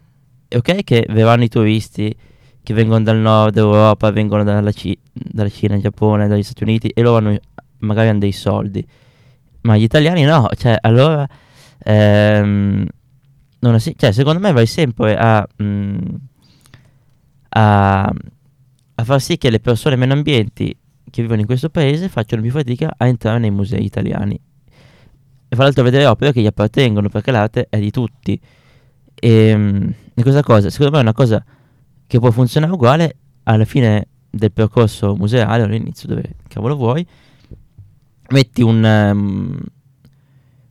è 0.49 0.57
ok 0.57 0.83
che 0.83 1.05
verranno 1.11 1.45
i 1.45 1.49
turisti 1.49 2.17
che 2.65 2.75
vengono 2.75 3.05
dal 3.05 3.19
nord 3.19 3.57
Europa, 3.57 4.11
vengono 4.11 4.43
dalla, 4.43 4.73
Ci- 4.73 4.99
dalla 5.13 5.49
Cina, 5.49 5.79
Giappone, 5.79 6.27
dagli 6.27 6.43
Stati 6.43 6.65
Uniti 6.65 6.89
e 6.89 7.01
loro 7.03 7.19
hanno, 7.19 7.39
magari 7.79 8.09
hanno 8.09 8.19
dei 8.19 8.33
soldi, 8.33 8.85
ma 9.61 9.77
gli 9.77 9.83
italiani 9.85 10.25
no, 10.25 10.49
cioè 10.57 10.77
allora... 10.81 11.25
ehm, 11.79 12.87
non 13.61 13.81
sen- 13.81 13.95
cioè, 13.97 14.13
secondo 14.13 14.41
me 14.41 14.53
vai 14.53 14.67
sempre 14.67 15.17
a, 15.17 15.47
mm, 15.63 15.99
a, 17.51 18.03
a 18.95 19.05
far 19.05 19.21
sì 19.21 19.39
che 19.39 19.51
le 19.51 19.61
persone 19.61 19.97
meno 19.97 20.13
ambienti 20.13 20.77
che 21.11 21.23
vivono 21.23 21.41
in 21.41 21.47
questo 21.47 21.71
paese 21.71 22.09
facciano 22.09 22.43
più 22.43 22.51
fatica 22.51 22.93
a 22.97 23.07
entrare 23.07 23.39
nei 23.39 23.51
musei 23.51 23.85
italiani. 23.85 24.39
E 25.49 25.55
fra 25.55 25.65
l'altro 25.65 25.83
a 25.83 25.85
vedere 25.85 26.07
opere 26.07 26.33
che 26.33 26.41
gli 26.41 26.47
appartengono 26.47 27.09
perché 27.09 27.31
l'arte 27.31 27.67
è 27.71 27.79
di 27.79 27.91
tutti. 27.91 28.39
E, 29.15 29.57
mm, 29.57 29.89
e 30.15 30.23
questa 30.23 30.43
cosa 30.43 30.69
secondo 30.71 30.93
me 30.93 30.99
è 30.99 31.03
una 31.03 31.13
cosa 31.13 31.43
che 32.07 32.19
può 32.19 32.31
funzionare 32.31 32.73
uguale 32.73 33.17
alla 33.45 33.65
fine 33.65 34.09
del 34.31 34.53
percorso 34.53 35.15
museale 35.15 35.63
o 35.63 35.67
all'inizio 35.67 36.09
dove 36.09 36.37
cavolo 36.49 36.77
vuoi 36.77 37.07
metti 38.31 38.63
un, 38.63 38.85
ehm, 38.85 39.59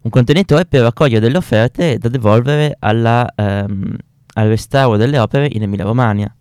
un 0.02 0.10
contenitore 0.10 0.66
per 0.66 0.82
raccogliere 0.82 1.20
delle 1.20 1.38
offerte 1.38 1.98
da 1.98 2.10
devolvere 2.10 2.76
alla, 2.80 3.32
ehm, 3.36 3.96
al 4.36 4.48
restauro 4.48 4.98
delle 4.98 5.20
opere 5.20 5.48
in 5.52 5.62
Emilia 5.62 5.86
Romagna. 5.86 6.34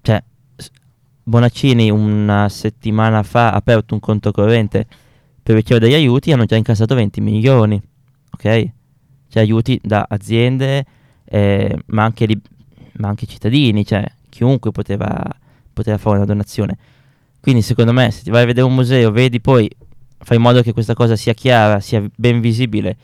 Cioè, 0.00 0.22
Bonaccini 1.24 1.90
una 1.90 2.48
settimana 2.48 3.22
fa 3.22 3.52
ha 3.52 3.56
aperto 3.56 3.92
un 3.92 4.00
conto 4.00 4.32
corrente 4.32 4.86
per 5.42 5.56
ricevere 5.56 5.86
degli 5.86 5.94
aiuti 5.94 6.30
e 6.30 6.32
hanno 6.32 6.46
già 6.46 6.56
incassato 6.56 6.94
20 6.94 7.20
milioni, 7.20 7.80
ok? 8.30 8.68
Cioè 9.28 9.42
aiuti 9.42 9.78
da 9.82 10.06
aziende, 10.08 10.84
eh, 11.24 11.78
ma, 11.86 12.04
anche 12.04 12.24
li- 12.24 12.40
ma 12.98 13.08
anche 13.08 13.26
cittadini, 13.26 13.84
cioè 13.84 14.04
chiunque 14.28 14.70
poteva, 14.70 15.24
poteva 15.72 15.98
fare 15.98 16.16
una 16.16 16.24
donazione. 16.26 16.76
Quindi 17.40 17.62
secondo 17.62 17.92
me 17.92 18.10
se 18.10 18.22
ti 18.22 18.30
vai 18.30 18.42
a 18.42 18.46
vedere 18.46 18.66
un 18.66 18.74
museo, 18.74 19.10
vedi 19.10 19.40
poi, 19.40 19.68
fai 20.18 20.36
in 20.36 20.42
modo 20.42 20.62
che 20.62 20.72
questa 20.72 20.94
cosa 20.94 21.16
sia 21.16 21.32
chiara, 21.34 21.80
sia 21.80 22.04
ben 22.14 22.40
visibile, 22.40 22.96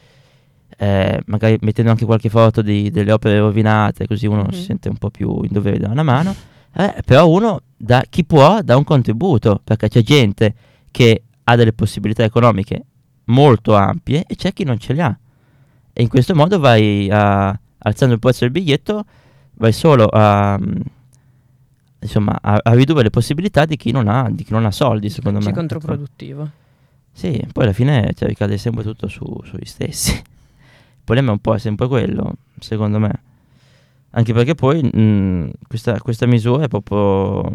eh, 0.76 1.20
magari 1.26 1.56
mettendo 1.60 1.90
anche 1.92 2.04
qualche 2.04 2.28
foto 2.28 2.60
di- 2.60 2.90
delle 2.90 3.12
opere 3.12 3.38
rovinate, 3.38 4.06
così 4.06 4.26
uno 4.26 4.42
Mhm. 4.42 4.50
si 4.50 4.62
sente 4.62 4.88
un 4.88 4.96
po' 4.96 5.10
più 5.10 5.42
in 5.42 5.50
dovere 5.50 5.78
da 5.78 5.88
una 5.88 6.02
mano. 6.02 6.34
Eh, 6.76 6.96
però 7.04 7.28
uno, 7.28 7.60
da, 7.76 8.04
chi 8.08 8.24
può, 8.24 8.60
dà 8.62 8.76
un 8.76 8.84
contributo, 8.84 9.60
perché 9.62 9.88
c'è 9.88 10.02
gente 10.02 10.54
che 10.90 11.22
ha 11.44 11.56
delle 11.56 11.72
possibilità 11.72 12.24
economiche 12.24 12.84
molto 13.26 13.74
ampie 13.76 14.24
e 14.26 14.34
c'è 14.34 14.52
chi 14.52 14.64
non 14.64 14.78
ce 14.78 14.92
le 14.92 15.02
ha. 15.02 15.18
E 15.92 16.02
in 16.02 16.08
questo 16.08 16.34
modo 16.34 16.58
vai 16.58 17.08
a, 17.10 17.56
alzando 17.78 18.14
il 18.14 18.20
prezzo 18.20 18.40
del 18.40 18.50
biglietto, 18.50 19.04
vai 19.54 19.72
solo 19.72 20.06
a, 20.06 20.58
mm, 20.58 20.80
insomma, 22.00 22.38
a, 22.40 22.60
a 22.62 22.72
ridurre 22.72 23.02
le 23.02 23.10
possibilità 23.10 23.64
di 23.64 23.76
chi 23.76 23.90
non 23.90 24.08
ha, 24.08 24.28
di 24.30 24.44
chi 24.44 24.52
non 24.52 24.64
ha 24.64 24.70
soldi, 24.70 25.10
secondo 25.10 25.40
Ci 25.40 25.46
me. 25.46 25.52
controprodutttivo. 25.52 26.50
Sì, 27.12 27.40
poi 27.52 27.64
alla 27.64 27.72
fine 27.72 28.12
cioè, 28.14 28.28
ricade 28.28 28.58
sempre 28.58 28.82
tutto 28.82 29.06
su, 29.08 29.24
sugli 29.44 29.64
stessi. 29.64 30.10
Il 30.10 31.02
problema 31.04 31.28
è 31.28 31.32
un 31.32 31.38
po' 31.40 31.56
sempre 31.58 31.86
quello, 31.86 32.34
secondo 32.58 32.98
me. 32.98 33.22
Anche 34.10 34.32
perché 34.32 34.54
poi 34.54 34.82
mh, 34.82 35.50
questa, 35.68 35.98
questa 36.00 36.26
misura 36.26 36.64
è 36.64 36.68
proprio... 36.68 37.50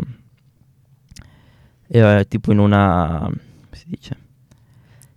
Era 1.88 2.24
tipo 2.24 2.51
in 2.51 2.60
una... 2.60 3.29
si 3.72 3.86
dice? 3.88 4.18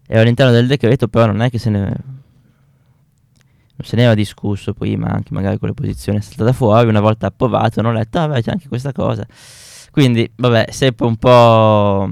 Era 0.07 0.23
all'interno 0.23 0.53
del 0.53 0.67
decreto, 0.67 1.09
però 1.09 1.27
non 1.27 1.43
è 1.43 1.51
che 1.51 1.59
se 1.59 1.71
ne... 1.71 1.95
Se 3.83 3.97
ne 3.97 4.03
era 4.03 4.15
discusso 4.15 4.73
prima, 4.73 5.09
anche 5.09 5.33
magari 5.33 5.59
con 5.59 5.69
le 5.69 5.75
posizioni 5.75 6.19
è 6.19 6.21
saltata 6.21 6.53
fuori, 6.53 6.89
una 6.89 7.01
volta 7.01 7.27
approvato, 7.27 7.81
hanno 7.81 7.93
letto, 7.93 8.19
ah 8.19 8.29
beh, 8.29 8.43
c'è 8.43 8.51
anche 8.51 8.69
questa 8.69 8.93
cosa. 8.93 9.27
Quindi, 9.91 10.31
vabbè, 10.35 10.67
sempre 10.71 11.07
un 11.07 11.17
po'... 11.17 12.11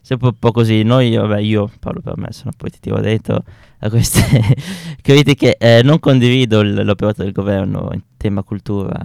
Sempre 0.00 0.28
un 0.28 0.38
po' 0.38 0.52
così. 0.52 0.82
Noi, 0.84 1.14
vabbè, 1.16 1.38
io 1.38 1.70
parlo 1.80 2.00
per 2.00 2.16
me, 2.16 2.32
sono 2.32 2.52
poi 2.56 2.70
ti 2.70 2.78
tiro 2.80 2.98
dentro 3.00 3.42
a 3.80 3.90
queste 3.90 4.22
critiche. 5.02 5.56
Eh, 5.56 5.82
non 5.82 5.98
condivido 5.98 6.62
l- 6.62 6.82
l'operato 6.82 7.22
del 7.22 7.32
governo 7.32 7.90
in 7.92 8.02
tema 8.16 8.42
cultura 8.42 8.98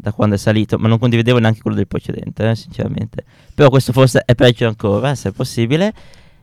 da 0.00 0.12
quando 0.12 0.34
è 0.34 0.38
salito, 0.38 0.78
ma 0.78 0.88
non 0.88 0.98
condividevo 0.98 1.38
neanche 1.38 1.60
quello 1.60 1.76
del 1.76 1.86
precedente, 1.86 2.48
eh, 2.48 2.56
sinceramente. 2.56 3.24
Però 3.54 3.68
questo 3.68 3.92
forse 3.92 4.22
è 4.24 4.34
peggio 4.34 4.66
ancora, 4.66 5.14
se 5.14 5.30
è 5.30 5.32
possibile. 5.32 5.92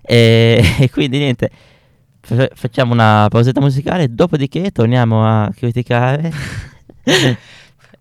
E, 0.01 0.61
e 0.79 0.89
quindi 0.89 1.17
niente, 1.17 1.51
fa- 2.35 2.49
facciamo 2.53 2.93
una 2.93 3.27
pausetta 3.29 3.59
musicale, 3.61 4.13
dopodiché 4.13 4.71
torniamo 4.71 5.25
a 5.25 5.51
criticare. 5.55 6.31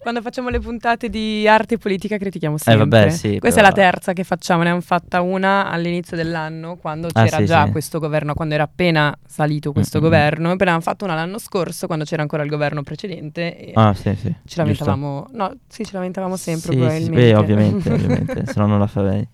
Quando 0.07 0.23
facciamo 0.23 0.51
le 0.51 0.61
puntate 0.61 1.09
di 1.09 1.49
arte 1.49 1.75
e 1.75 1.79
politica 1.79 2.17
critichiamo 2.17 2.59
sempre. 2.59 2.75
Eh, 2.85 2.87
vabbè, 2.87 3.11
sì, 3.11 3.39
Questa 3.41 3.61
però- 3.61 3.73
è 3.75 3.77
la 3.83 3.91
terza 3.91 4.13
che 4.13 4.23
facciamo, 4.23 4.61
ne 4.63 4.69
abbiamo 4.69 4.81
fatta 4.87 5.21
una 5.21 5.69
all'inizio 5.69 6.17
dell'anno, 6.17 6.77
quando 6.77 7.09
Ah, 7.13 7.25
c'era 7.25 7.39
sì, 7.39 7.47
già 7.47 7.65
sì. 7.65 7.71
questo 7.73 7.99
governo, 7.99 8.33
quando 8.35 8.55
era 8.55 8.63
appena 8.63 9.13
salito 9.27 9.73
questo 9.73 9.99
Mm, 9.99 10.01
mm, 10.01 10.05
mm. 10.05 10.09
governo, 10.09 10.45
e 10.47 10.49
poi 10.51 10.57
ne 10.59 10.63
abbiamo 10.73 10.81
fatto 10.81 11.05
una 11.07 11.15
l'anno 11.17 11.39
scorso, 11.41 11.87
quando 11.89 12.05
c'era 12.05 12.23
ancora 12.23 12.45
il 12.45 12.49
governo 12.51 12.85
precedente, 12.85 13.71
ah, 13.75 13.95
sì, 13.95 14.15
sì. 14.15 14.27
ci 14.29 14.33
giusto. 14.45 14.61
lamentavamo, 14.61 15.27
no, 15.33 15.53
sì, 15.67 15.85
ci 15.85 15.93
lamentavamo 15.93 16.37
sempre 16.37 16.61
Sì, 16.73 16.77
sì, 16.77 16.79
probabilmente. 16.79 17.21
beh, 17.33 17.35
ovviamente, 17.35 17.91
ovviamente, 17.93 18.47
se 18.47 18.61
no 18.61 18.67
non 18.67 18.79
la 18.79 18.87
farei. 18.87 19.27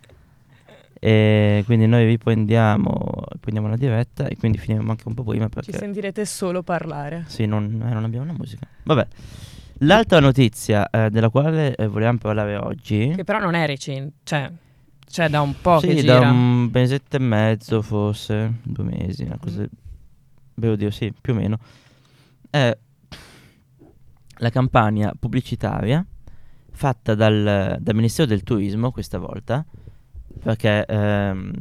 E 1.04 1.64
quindi 1.66 1.88
noi 1.88 2.06
riprendiamo, 2.06 3.24
riprendiamo 3.32 3.66
la 3.66 3.76
diretta 3.76 4.28
e 4.28 4.36
quindi 4.36 4.58
finiamo 4.58 4.88
anche 4.88 5.02
un 5.08 5.14
po' 5.14 5.24
prima 5.24 5.46
Ci 5.46 5.50
perché 5.50 5.76
sentirete 5.76 6.24
solo 6.24 6.62
parlare. 6.62 7.24
sì, 7.26 7.44
non, 7.44 7.64
eh, 7.84 7.92
non 7.92 8.04
abbiamo 8.04 8.24
la 8.24 8.32
musica. 8.32 8.68
Vabbè, 8.84 9.08
l'altra 9.78 10.20
notizia 10.20 10.88
eh, 10.90 11.10
della 11.10 11.28
quale 11.28 11.74
eh, 11.74 11.88
volevamo 11.88 12.18
parlare 12.18 12.54
oggi, 12.54 13.14
Che 13.16 13.24
però 13.24 13.40
non 13.40 13.54
è 13.54 13.66
recente, 13.66 14.18
cioè, 14.22 14.48
c'è 15.04 15.28
da 15.28 15.40
un 15.40 15.54
po' 15.60 15.80
sì, 15.80 15.88
che 15.88 15.94
da 16.04 16.18
gira. 16.18 16.30
un 16.30 16.70
mesetto 16.72 17.16
e 17.16 17.18
mezzo 17.18 17.82
forse, 17.82 18.58
due 18.62 18.84
mesi, 18.84 19.24
una 19.24 19.38
cosa, 19.40 19.66
beh, 20.54 20.68
oddio, 20.68 20.90
sì, 20.92 21.12
più 21.20 21.32
o 21.32 21.36
meno, 21.36 21.58
è 22.48 22.78
la 24.36 24.50
campagna 24.50 25.12
pubblicitaria 25.18 26.06
fatta 26.70 27.16
dal, 27.16 27.76
dal 27.80 27.94
Ministero 27.96 28.28
del 28.28 28.44
Turismo 28.44 28.92
questa 28.92 29.18
volta, 29.18 29.66
perché 30.40 30.84
ehm, 30.86 31.52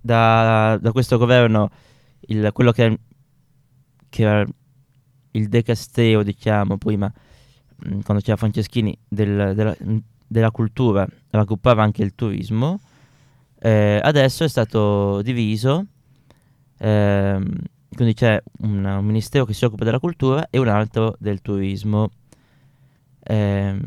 da, 0.00 0.78
da 0.80 0.92
questo 0.92 1.18
governo 1.18 1.70
il- 2.28 2.50
quello 2.52 2.72
che, 2.72 2.98
che 4.08 4.22
era 4.22 4.44
il 5.32 5.48
decastero, 5.48 6.22
diciamo, 6.22 6.78
prima, 6.78 7.12
quando 8.02 8.22
c'era 8.22 8.36
Franceschini, 8.36 8.96
del- 9.06 9.52
della, 9.54 9.76
della 10.26 10.50
cultura, 10.50 11.06
raggruppava 11.30 11.82
anche 11.82 12.02
il 12.02 12.14
turismo, 12.14 12.80
eh, 13.60 14.00
adesso 14.02 14.44
è 14.44 14.48
stato 14.48 15.22
diviso, 15.22 15.86
ehm, 16.78 17.44
quindi 17.94 18.14
c'è 18.14 18.40
un, 18.60 18.84
un 18.84 19.04
ministero 19.04 19.44
che 19.44 19.54
si 19.54 19.64
occupa 19.64 19.84
della 19.84 19.98
cultura 20.00 20.46
e 20.50 20.58
un 20.58 20.68
altro 20.68 21.16
del 21.18 21.40
turismo. 21.40 22.10
Ehm, 23.24 23.80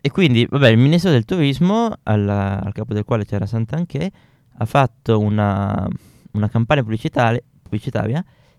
e 0.00 0.10
quindi, 0.10 0.46
vabbè, 0.48 0.68
il 0.68 0.78
ministro 0.78 1.10
del 1.10 1.24
turismo, 1.24 1.92
alla- 2.04 2.60
al 2.60 2.72
capo 2.72 2.94
del 2.94 3.04
quale 3.04 3.24
c'era 3.24 3.46
Sant'Anché, 3.46 4.10
ha 4.56 4.64
fatto 4.64 5.18
una, 5.18 5.86
una 6.32 6.48
campagna 6.48 6.82
pubblicitaria, 6.82 7.42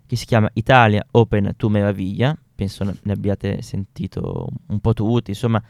che 0.05 0.15
si 0.15 0.25
chiama 0.25 0.49
Italia 0.53 1.05
Open 1.11 1.53
to 1.55 1.69
Meraviglia. 1.69 2.37
Penso 2.53 2.83
ne 2.83 3.11
abbiate 3.11 3.61
sentito 3.61 4.49
un 4.67 4.79
po' 4.79 4.93
tutti. 4.93 5.31
Insomma, 5.31 5.61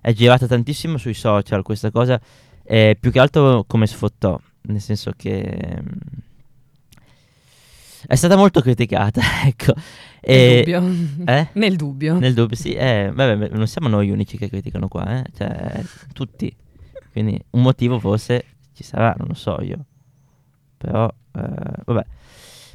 è 0.00 0.12
girata 0.12 0.46
tantissimo 0.46 0.96
sui 0.96 1.14
social 1.14 1.62
questa 1.62 1.90
cosa. 1.90 2.20
E 2.62 2.96
più 2.98 3.10
che 3.10 3.20
altro 3.20 3.64
come 3.66 3.86
sfottò, 3.86 4.40
nel 4.62 4.80
senso 4.80 5.12
che 5.16 5.82
è 8.06 8.14
stata 8.14 8.36
molto 8.36 8.60
criticata. 8.60 9.20
ecco. 9.46 9.72
Nel 10.22 10.38
E- 10.38 10.56
dubbio. 10.62 11.24
eh? 11.26 11.48
Nel 11.54 11.76
dubbio. 11.76 12.18
nel 12.18 12.34
dubbio, 12.34 12.56
sì, 12.56 12.72
eh, 12.74 13.10
vabbè, 13.12 13.48
non 13.48 13.66
siamo 13.66 13.88
noi 13.88 14.10
unici 14.10 14.36
che 14.36 14.48
criticano 14.48 14.88
qua, 14.88 15.22
eh, 15.22 15.24
cioè 15.36 15.82
tutti. 16.12 16.54
Quindi 17.12 17.42
un 17.50 17.62
motivo 17.62 17.98
forse 17.98 18.44
ci 18.74 18.84
sarà, 18.84 19.14
non 19.18 19.28
lo 19.28 19.34
so 19.34 19.60
io. 19.62 19.84
Però, 20.76 21.06
eh, 21.06 21.82
vabbè. 21.84 22.04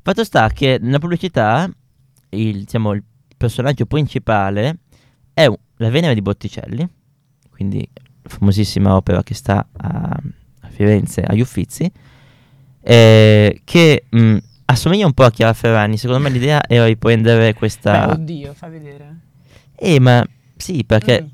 Fatto 0.02 0.24
sta 0.24 0.50
che 0.50 0.78
nella 0.82 1.00
pubblicità 1.00 1.70
il, 2.30 2.60
diciamo, 2.60 2.94
il 2.94 3.04
personaggio 3.38 3.86
principale 3.86 4.78
è 5.34 5.48
la 5.78 5.90
Venere 5.90 6.14
di 6.14 6.22
Botticelli, 6.22 6.88
quindi 7.50 7.88
famosissima 8.24 8.96
opera 8.96 9.24
che 9.24 9.34
sta 9.34 9.68
a, 9.78 10.20
a 10.62 10.68
Firenze, 10.70 11.22
agli 11.22 11.42
Uffizi, 11.42 11.92
eh, 12.82 13.62
che 13.64 14.06
mh, 14.10 14.38
assomiglia 14.66 15.06
un 15.06 15.14
po' 15.14 15.24
a 15.24 15.32
Chiara 15.32 15.54
Ferragni. 15.54 15.98
Secondo 15.98 16.22
me 16.22 16.30
l'idea 16.30 16.62
era 16.68 16.86
di 16.86 16.98
prendere 16.98 17.54
questa... 17.54 18.08
Beh, 18.08 18.12
oddio, 18.14 18.54
fa 18.54 18.68
vedere. 18.68 19.16
Eh, 19.76 20.00
ma 20.00 20.26
sì, 20.58 20.84
perché 20.86 21.22
Mm. 21.24 21.28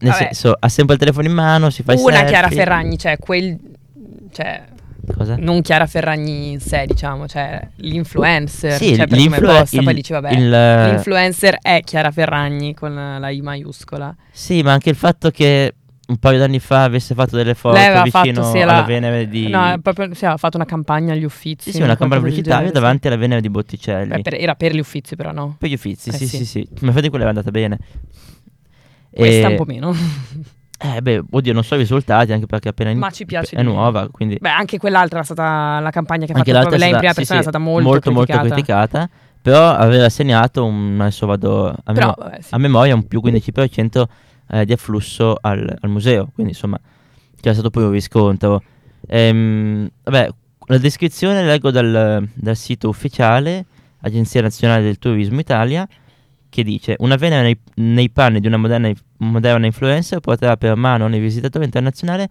nel 0.00 0.12
Vabbè. 0.12 0.24
senso 0.24 0.54
ha 0.58 0.68
sempre 0.68 0.94
il 0.94 1.00
telefono 1.00 1.26
in 1.26 1.34
mano, 1.34 1.70
si 1.70 1.82
fa 1.82 1.92
Una 1.94 2.00
selfie. 2.02 2.26
Chiara 2.26 2.48
Ferragni, 2.48 2.98
cioè 2.98 3.18
quel... 3.18 3.58
Cioè, 4.30 4.64
Cosa? 5.16 5.36
non 5.38 5.62
Chiara 5.62 5.86
Ferragni 5.86 6.50
in 6.52 6.60
sé, 6.60 6.84
diciamo, 6.86 7.26
cioè 7.26 7.66
l'influencer. 7.76 8.72
Sì, 8.74 8.94
cioè, 8.94 9.06
l'influ- 9.06 9.46
posta, 9.50 9.76
il- 9.78 9.84
poi 9.84 9.94
dici, 9.94 10.12
vabbè, 10.12 10.30
il- 10.32 10.50
l'influencer 10.50 11.58
è 11.62 11.80
Chiara 11.82 12.10
Ferragni 12.10 12.74
con 12.74 12.94
la 12.94 13.30
I 13.30 13.40
maiuscola. 13.40 14.14
Sì, 14.30 14.62
ma 14.62 14.72
anche 14.72 14.90
il 14.90 14.96
fatto 14.96 15.30
che 15.30 15.74
un 16.08 16.16
paio 16.16 16.38
d'anni 16.38 16.58
fa 16.58 16.84
avesse 16.84 17.14
fatto 17.14 17.36
delle 17.36 17.54
foto 17.54 17.74
Lei 17.76 18.02
vicino 18.02 18.10
fatto, 18.42 18.42
sì, 18.44 18.60
alla 18.60 18.76
la- 18.76 18.82
Venere 18.82 19.28
di 19.28 19.48
No, 19.48 19.72
è 19.72 19.78
proprio, 19.78 20.06
sì, 20.14 20.24
aveva 20.24 20.38
fatto 20.38 20.56
una 20.56 20.64
campagna 20.64 21.12
agli 21.12 21.24
uffizi. 21.24 21.70
Sì, 21.70 21.76
sì, 21.76 21.82
una 21.82 21.96
campagna 21.96 22.22
pubblicitaria 22.22 22.70
davanti 22.70 23.08
alla 23.08 23.16
Venere 23.16 23.40
di 23.42 23.50
Botticelli. 23.50 24.08
Beh, 24.08 24.22
per- 24.22 24.34
era 24.34 24.54
per 24.54 24.74
gli 24.74 24.78
uffizi 24.80 25.16
però, 25.16 25.32
no? 25.32 25.56
Per 25.58 25.68
gli 25.68 25.74
Uffizi, 25.74 26.08
Eh, 26.08 26.12
sì, 26.14 26.26
sì. 26.26 26.36
sì, 26.38 26.44
sì. 26.44 26.68
Ma 26.80 26.88
infatti 26.88 27.08
quella 27.08 27.24
era 27.24 27.32
andata 27.34 27.50
bene. 27.50 27.78
Questa 29.10 29.46
E- 29.46 29.50
un 29.50 29.56
po' 29.56 29.64
meno. 29.64 29.94
Eh, 30.80 31.02
beh, 31.02 31.24
oddio, 31.32 31.52
non 31.52 31.64
so 31.64 31.74
i 31.74 31.78
risultati, 31.78 32.30
anche 32.32 32.46
perché 32.46 32.68
appena 32.68 32.90
in- 32.90 32.98
Ma 32.98 33.10
ci 33.10 33.26
piace 33.26 33.56
è 33.56 33.62
nuova, 33.64 34.08
quindi 34.12 34.36
Beh, 34.40 34.48
anche 34.50 34.78
quell'altra 34.78 35.18
è 35.18 35.24
stata 35.24 35.80
la 35.80 35.90
campagna 35.90 36.24
che 36.24 36.30
ha 36.30 36.36
anche 36.36 36.52
fatto 36.52 36.68
proprio 36.68 36.78
lei 36.84 36.90
in 36.92 36.96
prima 36.98 37.12
sì, 37.12 37.18
persona 37.18 37.40
sì, 37.40 37.46
è 37.46 37.50
stata 37.50 37.64
molto, 37.64 37.88
molto, 37.88 38.12
molto 38.12 38.32
criticata. 38.32 38.54
criticata, 38.54 39.10
però 39.42 39.70
aveva 39.72 40.08
segnato 40.08 40.64
un 40.64 40.98
adesso 41.00 41.26
vado 41.26 41.66
a, 41.66 41.74
Però, 41.92 41.98
memo- 42.06 42.14
vabbè, 42.16 42.40
sì. 42.42 42.54
a 42.54 42.58
memoria 42.58 42.94
un 42.94 43.08
più 43.08 43.20
15% 43.20 44.04
eh, 44.50 44.64
di 44.64 44.72
afflusso 44.72 45.36
al, 45.40 45.76
al 45.80 45.90
museo, 45.90 46.30
quindi 46.34 46.52
insomma 46.52 46.78
c'è 47.40 47.52
stato 47.52 47.70
poi 47.70 47.84
un 47.84 47.90
riscontro. 47.90 48.62
Ehm, 49.06 49.88
vabbè, 50.04 50.28
la 50.66 50.78
descrizione 50.78 51.44
leggo 51.44 51.70
dal, 51.70 52.28
dal 52.34 52.56
sito 52.56 52.88
ufficiale 52.88 53.64
Agenzia 54.00 54.42
Nazionale 54.42 54.82
del 54.82 54.98
Turismo 54.98 55.40
Italia 55.40 55.88
che 56.50 56.62
dice 56.62 56.96
una 56.98 57.16
Venere 57.16 57.42
nei, 57.42 57.58
nei 57.92 58.10
panni 58.10 58.40
di 58.40 58.46
una 58.46 58.56
moderna, 58.56 58.90
moderna 59.18 59.66
influencer 59.66 60.20
porterà 60.20 60.56
per 60.56 60.74
mano 60.76 61.04
ogni 61.04 61.20
visitatore 61.20 61.64
internazionale 61.64 62.28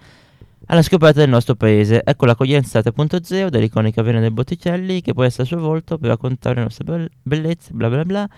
alla 0.65 0.81
scoperta 0.81 1.19
del 1.19 1.29
nostro 1.29 1.55
paese. 1.55 2.01
Ecco 2.03 2.25
l'accoglienza 2.25 2.79
3.0 2.79 3.47
dell'iconica 3.47 4.01
Venere 4.01 4.23
del 4.23 4.33
Botticelli 4.33 5.01
che 5.01 5.13
può 5.13 5.23
essere 5.23 5.43
a 5.43 5.45
suo 5.45 5.59
volto 5.59 5.97
per 5.97 6.09
raccontare 6.09 6.55
le 6.55 6.61
nostre 6.63 6.83
bel- 6.83 7.11
bellezze, 7.21 7.71
bla 7.73 7.89
bla 7.89 8.03
bla. 8.03 8.29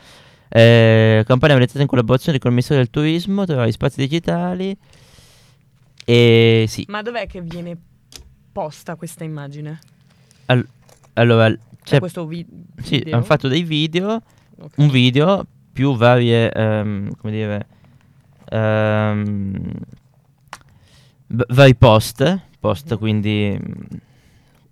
Eh, 0.52 1.24
campagna 1.28 1.54
realizzata 1.54 1.82
in 1.82 1.88
collaborazione 1.88 2.40
con 2.40 2.50
il 2.50 2.56
Ministero 2.56 2.80
del 2.82 2.90
Turismo, 2.90 3.46
tra 3.46 3.66
gli 3.68 3.72
spazi 3.72 4.00
digitali. 4.02 4.76
E 6.06 6.66
sì, 6.68 6.86
Ma 6.90 7.02
dov'è 7.04 7.28
che 7.28 7.42
viene 7.42 7.78
posta 8.52 8.96
questa 8.96 9.24
immagine? 9.24 9.80
al- 10.46 10.68
allora 11.14 11.56
c'è, 11.84 12.00
questo 12.00 12.26
vi- 12.26 12.46
sì, 12.82 13.04
hanno 13.12 13.22
fatto 13.24 13.48
dei 13.48 13.62
video, 13.64 14.22
Ok. 14.60 14.72
un 14.78 14.90
video 14.90 15.46
più 15.72 15.96
varie, 15.96 16.52
ehm, 16.52 17.16
come 17.16 17.32
dire, 17.32 17.68
ehm, 18.50 19.72
v- 21.28 21.46
vari 21.54 21.76
post, 21.76 22.42
post 22.60 22.98
quindi 22.98 23.56
mm, 23.56 23.98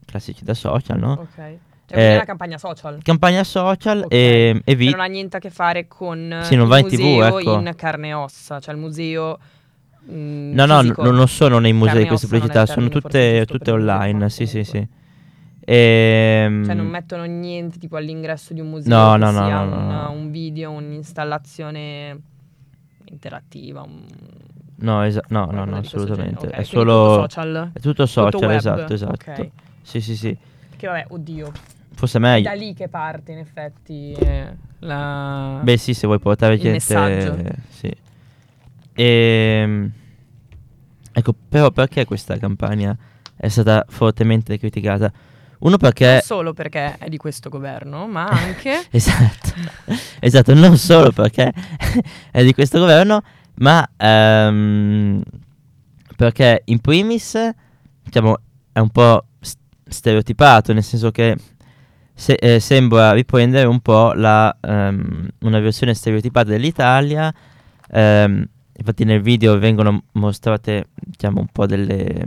classici 0.06 0.44
da 0.44 0.56
social, 0.56 0.98
no? 0.98 1.12
Ok. 1.14 1.58
Cioè, 1.88 1.96
quindi 1.96 2.06
è 2.06 2.12
Eh, 2.12 2.16
una 2.16 2.26
campagna 2.26 2.58
social. 2.58 3.02
Campagna 3.02 3.44
social 3.46 4.00
Ok. 4.00 4.12
e, 4.12 4.50
e 4.50 4.62
Che 4.66 4.76
vi- 4.76 4.90
non 4.92 5.00
ha 5.00 5.06
niente 5.06 5.38
a 5.38 5.40
che 5.40 5.50
fare 5.50 5.88
con 5.88 6.42
Sì, 6.44 6.56
non 6.56 6.66
il 6.66 6.70
va 6.70 6.80
in 6.80 6.88
TV, 6.88 7.22
ecco. 7.24 7.54
in 7.60 7.72
carne 7.78 8.10
e 8.10 8.14
ossa, 8.14 8.60
cioè 8.60 8.74
il 8.74 8.80
museo 8.82 9.40
mm, 10.12 10.54
No, 10.54 10.66
no, 10.66 10.82
n- 10.82 10.94
non 10.98 11.28
sono 11.30 11.60
nei 11.60 11.72
musei 11.72 12.04
e 12.04 12.08
queste 12.08 12.28
pubblicità, 12.28 12.66
sono 12.66 12.90
tutte, 12.90 13.46
tutte 13.46 13.72
online, 13.72 14.30
sì, 14.30 14.46
sì, 14.46 14.66
sì. 14.66 14.72
comunque. 14.72 14.96
Ehm, 15.70 16.66
Cioè 16.66 16.74
non 16.76 16.88
mettono 16.88 17.24
niente 17.24 17.78
tipo 17.78 17.96
all'ingresso 17.96 18.54
di 18.54 18.60
un 18.60 18.70
museo 18.70 18.94
No, 18.94 19.16
no, 19.16 19.32
no, 19.32 19.46
sia 19.46 19.64
no, 19.64 19.76
un, 19.78 19.88
no. 19.88 20.12
un 20.12 20.32
video, 20.32 20.72
un'installazione 20.72 22.18
interattiva, 23.06 23.82
un- 23.82 24.04
No, 24.80 25.04
esa- 25.04 25.24
no, 25.30 25.46
no, 25.52 25.64
no, 25.66 25.80
di 25.80 25.86
assolutamente. 25.88 26.48
Ok, 26.48 26.52
è 26.54 26.64
solo... 26.64 26.94
tutto 27.08 27.22
social. 27.22 27.70
È 27.74 27.80
tutto 27.80 28.06
social, 28.06 28.32
tutto 28.32 28.50
esatto, 28.52 28.94
esatto. 28.94 29.32
Ok. 29.32 29.50
Sì, 29.82 30.02
sì, 30.02 30.16
sì. 30.16 30.38
Che 30.76 30.86
vabbè, 30.88 31.06
oddio, 31.10 31.52
Forse 31.98 32.20
è 32.20 32.22
meglio. 32.22 32.48
da 32.48 32.54
lì 32.56 32.76
che 32.76 32.90
parte 32.90 33.32
in 33.32 33.40
effetti 33.40 34.12
eh, 34.12 34.56
la... 34.80 35.60
Beh, 35.64 35.78
sì, 35.78 35.96
se 35.96 36.06
vuoi 36.06 36.20
portare 36.20 36.54
Il 36.54 36.60
gente. 36.60 36.74
messaggio. 36.74 37.44
Sì. 37.70 37.92
Ehm, 38.94 39.92
ecco, 41.12 41.34
però 41.50 41.72
perché 41.72 42.06
questa 42.06 42.38
campagna 42.38 42.96
è 43.36 43.48
stata 43.48 43.84
fortemente 43.90 44.60
criticata? 44.60 45.12
Uno 45.60 45.72
non 45.72 45.78
perché. 45.80 46.22
solo 46.24 46.54
perché 46.54 46.98
è 47.00 47.10
di 47.10 47.18
questo 47.18 47.50
governo, 47.50 48.06
ma 48.06 48.26
anche 48.30 48.80
Esatto, 48.92 49.54
esatto, 50.20 50.54
non 50.54 50.78
solo 50.78 51.12
perché 51.12 51.52
è 52.30 52.44
di 52.44 52.54
questo 52.54 52.78
governo, 52.78 53.24
ma 53.56 53.90
ehm, 53.98 55.24
perché 56.16 56.62
in 56.66 56.80
primis, 56.80 57.40
diciamo, 58.04 58.38
è 58.72 58.78
un 58.78 58.90
po' 58.90 59.26
stereotipato, 59.88 60.74
nel 60.74 60.84
senso 60.84 61.10
che 61.10 61.36
se- 62.18 62.34
eh, 62.34 62.60
sembra 62.60 63.12
riprendere 63.14 63.68
un 63.68 63.80
po' 63.80 64.12
la, 64.14 64.56
ehm, 64.60 65.28
una 65.42 65.60
versione 65.60 65.94
stereotipata 65.94 66.50
dell'Italia. 66.50 67.32
ehm, 67.90 68.44
infatti 68.80 69.04
nel 69.06 69.22
video 69.22 69.58
vengono 69.60 70.04
mostrate, 70.14 70.88
diciamo, 70.96 71.40
un 71.40 71.48
po' 71.52 71.66
delle... 71.68 72.24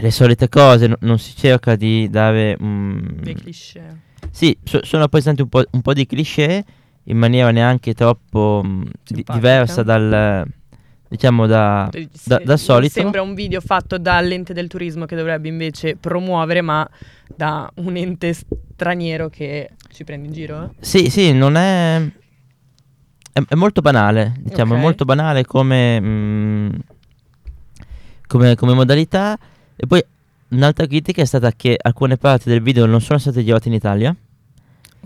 le 0.00 0.10
solite 0.10 0.48
cose, 0.48 0.86
no- 0.88 0.96
non 1.00 1.18
si 1.18 1.36
cerca 1.36 1.76
di 1.76 2.08
dare... 2.10 2.56
mm, 2.60 2.98
dei 3.20 3.34
cliché. 3.34 4.00
sì, 4.30 4.56
so- 4.64 4.84
sono 4.84 5.06
presenti 5.08 5.42
un 5.42 5.48
po', 5.48 5.64
un 5.70 5.80
po' 5.82 5.92
di 5.92 6.06
cliché 6.06 6.64
in 7.04 7.18
maniera 7.18 7.50
neanche 7.50 7.94
troppo 7.94 8.62
mh, 8.64 8.82
di- 8.84 8.90
Simpatica. 9.04 9.32
diversa 9.34 9.82
dal 9.82 10.46
diciamo 11.08 11.46
da, 11.46 11.88
Eh, 11.92 12.08
da, 12.24 12.40
da 12.44 12.56
solito. 12.56 13.00
Sembra 13.00 13.22
un 13.22 13.34
video 13.34 13.60
fatto 13.60 13.98
dall'ente 13.98 14.52
del 14.52 14.68
turismo 14.68 15.04
che 15.04 15.16
dovrebbe 15.16 15.48
invece 15.48 15.96
promuovere, 15.96 16.60
ma 16.60 16.88
da 17.34 17.70
un 17.76 17.96
ente 17.96 18.34
straniero 18.34 19.28
che 19.28 19.70
ci 19.92 20.04
prende 20.04 20.26
in 20.28 20.32
giro. 20.32 20.74
Sì, 20.80 21.10
sì, 21.10 21.32
non 21.32 21.56
è 21.56 22.02
è, 23.32 23.42
è 23.48 23.54
molto 23.54 23.80
banale, 23.82 24.34
diciamo, 24.38 24.72
Ok. 24.72 24.78
è 24.78 24.82
molto 24.82 25.04
banale 25.04 25.44
come, 25.44 26.00
mh, 26.00 26.78
come 28.26 28.54
come 28.54 28.72
modalità 28.74 29.38
e 29.76 29.86
poi 29.86 30.02
un'altra 30.48 30.86
critica 30.86 31.20
è 31.22 31.24
stata 31.26 31.52
che 31.52 31.76
alcune 31.80 32.16
parti 32.16 32.48
del 32.48 32.62
video 32.62 32.86
non 32.86 33.00
sono 33.00 33.18
state 33.18 33.44
girate 33.44 33.68
in 33.68 33.74
Italia, 33.74 34.14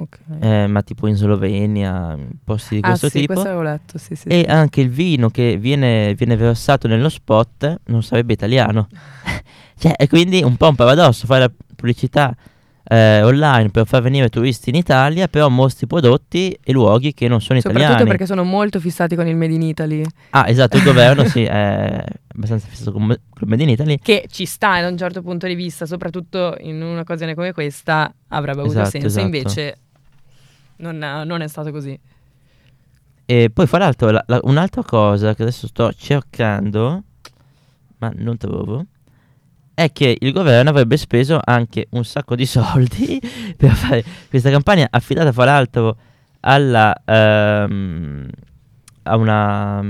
Ok. 0.00 0.18
eh, 0.40 0.66
ma 0.66 0.82
tipo 0.82 1.06
in 1.06 1.14
Slovenia, 1.14 2.16
posti 2.42 2.76
di 2.76 2.80
ah 2.82 2.88
questo 2.88 3.08
sì, 3.10 3.20
tipo. 3.20 3.34
questo 3.34 3.60
letto, 3.60 3.98
sì, 3.98 4.14
sì. 4.14 4.28
E 4.28 4.46
anche 4.48 4.80
il 4.80 4.88
vino 4.88 5.28
che 5.28 5.56
viene, 5.58 6.14
viene 6.14 6.36
versato 6.36 6.88
nello 6.88 7.08
spot 7.08 7.80
non 7.86 8.02
sarebbe 8.02 8.32
italiano. 8.32 8.88
cioè, 9.78 9.92
e 9.96 10.08
quindi 10.08 10.42
un 10.42 10.56
po' 10.56 10.68
un 10.68 10.74
paradosso 10.74 11.26
fare 11.26 11.40
la 11.40 11.50
pubblicità 11.76 12.34
eh, 12.82 13.22
online 13.22 13.70
per 13.70 13.86
far 13.86 14.02
venire 14.02 14.28
turisti 14.30 14.70
in 14.70 14.74
Italia, 14.76 15.28
però 15.28 15.48
mostri 15.48 15.86
prodotti 15.86 16.58
e 16.62 16.72
luoghi 16.72 17.12
che 17.14 17.28
non 17.28 17.40
sono 17.40 17.60
Soprattutto 17.60 17.84
italiani. 17.88 18.08
perché 18.10 18.26
sono 18.26 18.42
molto 18.42 18.80
fissati 18.80 19.14
con 19.14 19.26
il 19.28 19.36
Made 19.36 19.52
in 19.52 19.62
Italy, 19.62 20.02
Ah, 20.30 20.48
esatto, 20.48 20.76
il 20.78 20.82
governo 20.82 21.24
sì, 21.24 21.44
è 21.44 22.02
abbastanza 22.34 22.66
fissato 22.68 22.90
con, 22.90 23.06
con 23.06 23.48
Made 23.48 23.62
in 23.62 23.68
Italy. 23.68 23.98
che 24.02 24.24
ci 24.28 24.44
sta 24.46 24.80
da 24.80 24.88
un 24.88 24.96
certo 24.96 25.22
punto 25.22 25.46
di 25.46 25.54
vista, 25.54 25.86
soprattutto 25.86 26.56
in 26.60 26.82
un'occasione 26.82 27.34
come 27.34 27.52
questa, 27.52 28.12
avrebbe 28.28 28.60
avuto 28.62 28.80
Esatto, 28.80 28.90
senso. 28.90 29.06
esatto. 29.06 29.24
Invece 29.26 29.76
non, 30.80 30.96
non 30.98 31.40
è 31.40 31.48
stato 31.48 31.70
così. 31.70 31.98
E 33.24 33.50
poi 33.52 33.66
fra 33.66 33.78
l'altro 33.78 34.10
la- 34.10 34.24
la- 34.26 34.40
un'altra 34.42 34.82
cosa 34.82 35.34
che 35.34 35.42
adesso 35.42 35.66
sto 35.68 35.92
cercando, 35.92 37.02
ma 37.98 38.10
non 38.16 38.36
trovo, 38.36 38.84
è 39.74 39.92
che 39.92 40.16
il 40.18 40.32
governo 40.32 40.70
avrebbe 40.70 40.96
speso 40.96 41.40
anche 41.42 41.86
un 41.90 42.04
sacco 42.04 42.34
di 42.34 42.44
soldi 42.44 43.20
per 43.56 43.70
fare 43.70 44.04
questa 44.28 44.50
campagna 44.50 44.88
affidata 44.90 45.32
fra 45.32 45.44
l'altro 45.44 45.96
alla, 46.40 46.92
ehm, 47.04 48.28
a, 49.04 49.16
una, 49.16 49.78
a 49.78 49.84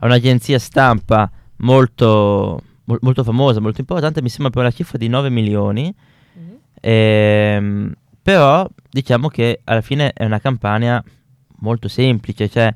un'agenzia 0.00 0.58
stampa 0.58 1.30
molto, 1.58 2.60
mol- 2.84 2.98
molto 3.02 3.22
famosa, 3.22 3.60
molto 3.60 3.80
importante, 3.80 4.22
mi 4.22 4.28
sembra 4.28 4.50
per 4.50 4.64
la 4.64 4.70
cifra 4.70 4.98
di 4.98 5.08
9 5.08 5.30
milioni. 5.30 5.94
Ehm, 6.80 7.92
però 8.26 8.68
diciamo 8.90 9.28
che 9.28 9.60
alla 9.62 9.80
fine 9.80 10.12
è 10.12 10.24
una 10.24 10.40
campagna 10.40 11.00
molto 11.58 11.86
semplice, 11.86 12.48
cioè 12.48 12.74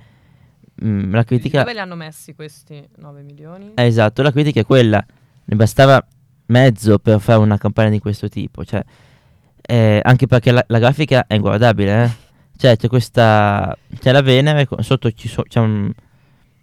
mm, 0.85 1.13
la 1.13 1.25
critica 1.25 1.59
Dove 1.63 1.73
li 1.73 1.81
hanno 1.81 1.97
messi 1.97 2.37
questi 2.37 2.89
9 2.99 3.23
milioni? 3.23 3.73
eh, 3.75 3.85
esatto, 3.85 4.23
la 4.23 4.31
critica 4.31 4.61
è 4.61 4.65
quella, 4.65 5.05
ne 5.45 5.57
bastava 5.57 6.07
mezzo 6.47 7.01
per 7.01 7.19
fare 7.19 7.41
una 7.41 7.59
campagna 7.59 7.89
di 7.89 7.99
questo 7.99 8.29
tipo, 8.29 8.65
cioè 8.65 8.81
eh, 9.61 10.01
anche 10.05 10.29
perché 10.29 10.53
la, 10.53 10.65
la 10.69 10.79
grafica 10.79 11.27
è 11.27 11.35
inguardabile, 11.35 12.05
eh. 12.05 12.11
Cioè 12.57 12.77
c'è 12.77 12.87
questa 12.87 13.77
c'è 13.99 14.13
la 14.13 14.23
Venere, 14.23 14.69
sotto 14.79 15.11
ci 15.11 15.27
so- 15.27 15.43
c'è 15.43 15.59
un 15.59 15.93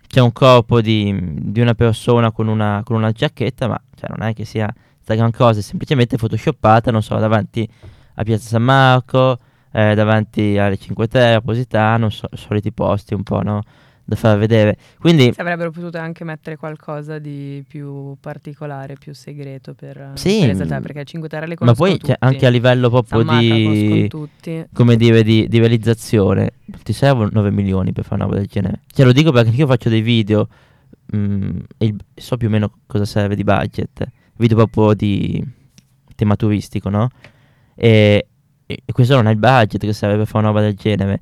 c'è 0.07 0.21
un 0.21 0.31
corpo 0.31 0.79
di, 0.79 1.13
di 1.51 1.59
una 1.59 1.73
persona 1.73 2.31
con 2.31 2.47
una, 2.47 2.83
con 2.85 2.95
una 2.95 3.11
giacchetta, 3.11 3.67
ma 3.67 3.81
cioè, 3.95 4.09
non 4.15 4.25
è 4.25 4.33
che 4.33 4.45
sia 4.45 4.73
sta 5.01 5.13
gran 5.13 5.31
cosa, 5.31 5.59
è 5.59 5.61
semplicemente 5.61 6.15
photoshoppata, 6.15 6.89
non 6.89 7.03
so, 7.03 7.17
davanti 7.17 7.69
a 8.19 8.23
Piazza 8.23 8.47
San 8.49 8.63
Marco, 8.63 9.37
eh, 9.71 9.93
davanti 9.93 10.57
alle 10.57 10.77
5 10.77 11.07
Terre, 11.07 11.35
a 11.35 11.41
Positano, 11.41 12.09
so- 12.09 12.27
soliti 12.33 12.71
posti 12.71 13.13
un 13.13 13.21
po', 13.23 13.41
no? 13.41 13.61
Da 14.03 14.15
far 14.15 14.37
vedere. 14.37 14.77
Quindi 14.99 15.33
Si 15.33 15.41
avrebbero 15.41 15.69
potuto 15.69 15.97
anche 15.97 16.23
mettere 16.23 16.55
qualcosa 16.55 17.19
di 17.19 17.61
più 17.67 18.15
particolare, 18.21 18.95
più 18.95 19.13
segreto 19.13 19.73
per, 19.73 20.11
Sì, 20.13 20.39
per 20.39 20.51
esaltare, 20.51 20.81
perché 20.81 21.03
5 21.03 21.27
Terre 21.27 21.45
le 21.45 21.55
Ma 21.59 21.73
conoscono 21.73 21.89
poi 21.89 21.97
tutti. 21.99 22.13
anche 22.17 22.45
a 22.45 22.49
livello 22.49 22.89
proprio 22.89 23.25
San 23.25 23.37
di, 23.37 24.09
come 24.73 24.95
dire, 24.95 25.23
di, 25.23 25.47
di 25.49 25.59
realizzazione, 25.59 26.53
ti 26.83 26.93
servono 26.93 27.29
9 27.33 27.51
milioni 27.51 27.91
per 27.91 28.03
fare 28.05 28.15
una 28.15 28.23
roba 28.25 28.37
del 28.37 28.47
genere. 28.47 28.79
Cioè 28.91 29.05
lo 29.05 29.11
dico 29.11 29.31
perché 29.31 29.49
io 29.51 29.67
faccio 29.67 29.89
dei 29.89 30.01
video 30.01 30.47
mm, 31.15 31.59
e 31.77 31.95
so 32.15 32.37
più 32.37 32.47
o 32.47 32.49
meno 32.49 32.71
cosa 32.87 33.03
serve 33.05 33.35
di 33.35 33.43
budget, 33.43 34.05
video 34.37 34.55
proprio 34.55 34.93
di 34.93 35.45
tema 36.15 36.37
turistico, 36.37 36.87
no? 36.89 37.09
E, 37.77 38.27
e 38.65 38.83
questo 38.91 39.15
non 39.15 39.27
è 39.27 39.31
il 39.31 39.37
budget 39.37 39.79
che 39.79 39.87
per 39.87 40.25
fare 40.25 40.39
una 40.39 40.47
roba 40.47 40.61
del 40.61 40.75
genere. 40.75 41.21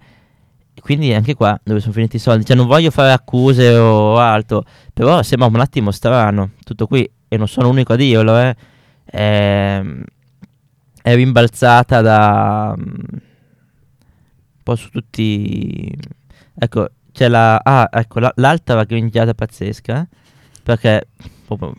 Quindi 0.79 1.13
anche 1.13 1.35
qua 1.35 1.59
dove 1.63 1.79
sono 1.79 1.93
finiti 1.93 2.15
i 2.15 2.19
soldi, 2.19 2.45
cioè 2.45 2.55
non 2.55 2.67
voglio 2.67 2.91
fare 2.91 3.11
accuse 3.11 3.75
o 3.75 4.17
altro, 4.17 4.63
però 4.93 5.21
sembra 5.23 5.47
un 5.47 5.59
attimo 5.59 5.91
strano, 5.91 6.51
tutto 6.63 6.85
qui, 6.87 7.09
e 7.27 7.37
non 7.37 7.47
sono 7.47 7.67
l'unico 7.67 7.93
a 7.93 7.95
dirlo, 7.95 8.37
eh. 8.37 8.55
Ehm, 9.05 10.03
è 11.05 11.13
rimbalzata 11.13 12.01
da 12.01 12.73
un 12.75 13.19
po' 14.63 14.75
su 14.75 14.89
tutti 14.89 15.95
ecco 16.57 16.89
c'è 17.11 17.27
la 17.27 17.57
ah 17.57 17.87
ecco 17.91 18.19
la- 18.19 18.33
l'altra 18.37 18.83
gringiata 18.85 19.35
pazzesca 19.35 20.07
perché 20.63 21.07
proprio 21.45 21.75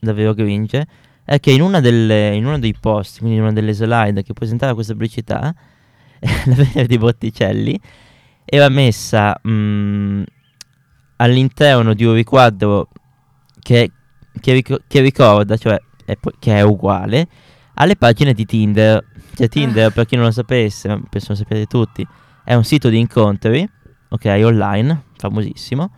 davvero 0.00 0.34
gringe 0.34 0.86
è 1.24 1.40
che 1.40 1.50
in 1.50 1.62
una 1.62 1.80
delle 1.80 2.34
in 2.34 2.44
uno 2.44 2.58
dei 2.58 2.74
post 2.78 3.18
quindi 3.18 3.36
in 3.36 3.42
una 3.42 3.52
delle 3.52 3.72
slide 3.72 4.22
che 4.22 4.32
presentava 4.32 4.74
questa 4.74 4.92
pubblicità 4.92 5.54
la 6.20 6.54
Venere 6.54 6.86
di 6.86 6.98
Botticelli 6.98 7.80
era 8.44 8.68
messa 8.68 9.38
mm, 9.46 10.22
all'interno 11.16 11.94
di 11.94 12.04
un 12.04 12.14
riquadro 12.14 12.88
che, 13.60 13.90
che, 14.40 14.52
ric- 14.52 14.82
che 14.86 15.00
ricorda 15.00 15.56
cioè 15.56 15.80
è 16.04 16.16
po- 16.16 16.32
che 16.38 16.54
è 16.54 16.60
uguale 16.60 17.26
alle 17.74 17.96
pagine 17.96 18.34
di 18.34 18.44
Tinder. 18.44 19.04
Cioè 19.34 19.48
Tinder, 19.48 19.92
per 19.92 20.06
chi 20.06 20.16
non 20.16 20.26
lo 20.26 20.30
sapesse, 20.30 21.00
penso 21.08 21.30
lo 21.30 21.34
sapete 21.34 21.66
tutti, 21.66 22.06
è 22.44 22.54
un 22.54 22.64
sito 22.64 22.88
di 22.88 22.98
incontri, 22.98 23.68
ok, 24.08 24.40
online, 24.44 25.04
famosissimo. 25.16 25.90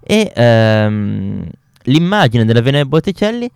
E 0.00 0.32
ehm, 0.34 1.46
l'immagine 1.84 2.44
della 2.44 2.60
Venere 2.60 2.86
Botticelli 2.86 3.50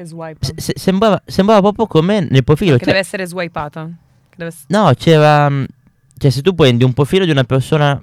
Che 0.00 0.06
swipe. 0.06 0.46
se- 0.56 0.72
sembrava, 0.76 1.20
sembrava 1.26 1.60
proprio 1.60 1.86
come 1.86 2.20
nel 2.28 2.42
profilo. 2.44 2.72
che 2.72 2.78
cioè- 2.78 2.86
deve 2.88 2.98
essere 2.98 3.26
swipata. 3.26 3.88
Deve 4.36 4.52
No, 4.68 4.92
c'era. 4.96 5.48
mm, 5.50 5.64
Cioè, 6.16 6.30
se 6.30 6.42
tu 6.42 6.54
prendi 6.54 6.84
un 6.84 6.92
profilo 6.92 7.24
di 7.24 7.30
una 7.30 7.44
persona 7.44 7.98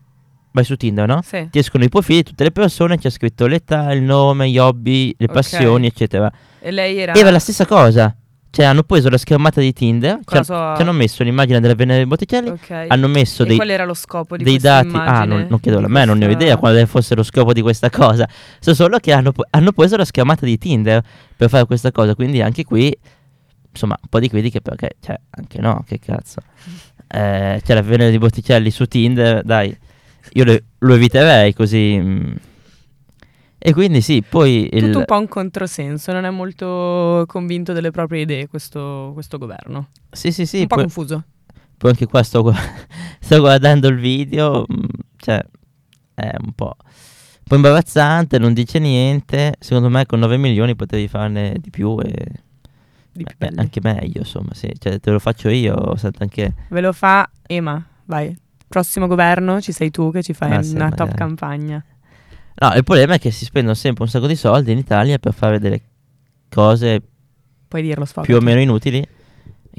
vai 0.51 0.63
su 0.63 0.75
Tinder, 0.75 1.07
no? 1.07 1.21
Sì. 1.23 1.47
Ti 1.51 1.59
escono 1.59 1.83
i 1.83 1.89
profili 1.89 2.17
di 2.19 2.29
tutte 2.29 2.43
le 2.43 2.51
persone, 2.51 2.97
c'è 2.97 3.11
scritto 3.11 3.45
l'età, 3.45 3.91
il 3.93 4.01
nome, 4.01 4.49
gli 4.49 4.57
hobby, 4.57 5.13
le 5.17 5.25
Ok. 5.27 5.33
passioni, 5.33 5.85
eccetera. 5.85 6.31
E 6.59 6.71
lei 6.71 6.97
era... 6.97 7.13
Era 7.13 7.29
la 7.29 7.37
stessa 7.39 7.65
cosa. 7.67 8.15
Cioè, 8.57 8.65
hanno 8.65 8.81
preso 8.81 9.07
la 9.11 9.19
schermata 9.19 9.61
di 9.61 9.71
Tinder, 9.71 10.17
ci, 10.25 10.35
han- 10.35 10.43
sua- 10.43 10.73
ci 10.75 10.81
hanno 10.81 10.91
messo 10.91 11.21
l'immagine 11.21 11.59
della 11.59 11.75
Venere 11.75 12.07
Botticelli, 12.07 12.49
Ok. 12.49 12.85
hanno 12.87 13.07
messo 13.07 13.43
e 13.43 13.45
dei, 13.45 13.55
qual 13.55 13.69
era 13.69 13.85
lo 13.85 13.93
scopo 13.93 14.35
di 14.35 14.43
dei 14.43 14.57
dati. 14.57 14.87
Ah, 14.87 14.89
immagine? 14.89 15.25
non, 15.27 15.45
non 15.47 15.59
chiedo 15.59 15.77
a 15.77 15.87
me, 15.87 16.05
non 16.05 16.17
ne 16.17 16.25
ho 16.25 16.31
idea 16.31 16.57
quale 16.57 16.87
fosse 16.87 17.13
lo 17.13 17.21
scopo 17.21 17.53
di 17.53 17.61
questa 17.61 17.91
cosa. 17.91 18.27
So 18.59 18.73
solo 18.73 18.97
che 18.97 19.11
hanno, 19.13 19.31
hanno 19.51 19.71
preso 19.73 19.95
la 19.95 20.05
schermata 20.05 20.43
di 20.47 20.57
Tinder 20.57 21.03
per 21.35 21.49
fare 21.49 21.65
questa 21.67 21.91
cosa. 21.91 22.15
Quindi 22.15 22.41
anche 22.41 22.63
qui, 22.63 22.91
insomma, 23.71 23.95
un 24.01 24.09
po' 24.09 24.19
di 24.19 24.27
critiche 24.27 24.59
perché, 24.59 24.95
cioè, 25.01 25.15
anche 25.29 25.61
no, 25.61 25.83
che 25.87 25.99
cazzo. 25.99 26.41
Eh, 27.09 27.61
c'è 27.63 27.73
la 27.73 27.81
Venere 27.83 28.11
di 28.11 28.17
Botticelli 28.17 28.69
su 28.69 28.85
Tinder, 28.85 29.41
dai, 29.43 29.73
io 30.31 30.43
le- 30.43 30.63
lo 30.79 30.93
eviterei 30.95 31.53
così. 31.53 31.97
mm. 32.01 32.31
E 33.67 33.73
quindi 33.73 33.99
sì, 33.99 34.23
poi 34.27 34.69
il... 34.71 34.85
Tutto 34.85 34.99
un 34.99 35.05
po' 35.05 35.17
un 35.17 35.27
controsenso, 35.27 36.13
non 36.13 36.23
è 36.23 36.29
molto 36.29 37.25
convinto 37.27 37.73
delle 37.73 37.91
proprie 37.91 38.21
idee 38.21 38.47
questo, 38.47 39.11
questo 39.13 39.37
governo. 39.37 39.89
Sì, 40.09 40.31
sì, 40.31 40.45
sì, 40.45 40.61
un 40.61 40.67
po' 40.67 40.75
poi, 40.75 40.83
confuso. 40.85 41.23
poi 41.77 41.89
anche 41.91 42.05
qua 42.05 42.23
sto, 42.23 42.49
sto 43.19 43.39
guardando 43.39 43.89
il 43.89 43.99
video, 43.99 44.65
mm, 44.71 44.83
cioè, 45.17 45.43
è 46.13 46.31
un 46.39 46.53
po', 46.53 46.75
un 46.79 47.43
po' 47.43 47.55
imbarazzante, 47.55 48.39
non 48.39 48.53
dice 48.53 48.79
niente. 48.79 49.55
Secondo 49.59 49.89
me 49.89 50.05
con 50.05 50.19
9 50.19 50.37
milioni 50.37 50.73
potevi 50.73 51.09
farne 51.09 51.57
di 51.59 51.69
più 51.69 51.99
e 51.99 52.13
Di 53.11 53.25
più 53.25 53.35
beh, 53.37 53.51
anche 53.57 53.81
meglio, 53.83 54.19
insomma, 54.19 54.53
sì, 54.53 54.71
cioè, 54.79 55.01
te 55.01 55.11
lo 55.11 55.19
faccio 55.19 55.49
io, 55.49 55.93
sento 55.97 56.23
anche... 56.23 56.53
Ve 56.69 56.79
lo 56.79 56.93
fa 56.93 57.29
Ema, 57.45 57.85
vai. 58.05 58.33
Prossimo 58.65 59.07
governo 59.07 59.59
ci 59.59 59.73
sei 59.73 59.91
tu 59.91 60.09
che 60.11 60.23
ci 60.23 60.33
fai 60.33 60.53
Ah, 60.53 60.61
sì, 60.63 60.75
una 60.75 60.87
top 60.89 60.99
magari. 60.99 61.17
campagna. 61.17 61.83
No, 62.59 62.73
il 62.73 62.83
problema 62.83 63.15
è 63.15 63.19
che 63.19 63.29
si 63.29 63.45
spendono 63.45 63.75
sempre 63.75 64.03
un 64.03 64.09
sacco 64.09 64.25
di 64.25 64.35
soldi 64.35 64.71
in 64.71 64.79
Italia 64.79 65.19
per 65.19 65.33
fare 65.33 65.59
delle 65.59 65.81
cose 66.49 67.01
Puoi 67.67 67.81
dirlo, 67.83 68.05
sfogo. 68.05 68.25
più 68.25 68.35
o 68.37 68.41
meno 68.41 68.59
inutili, 68.59 69.05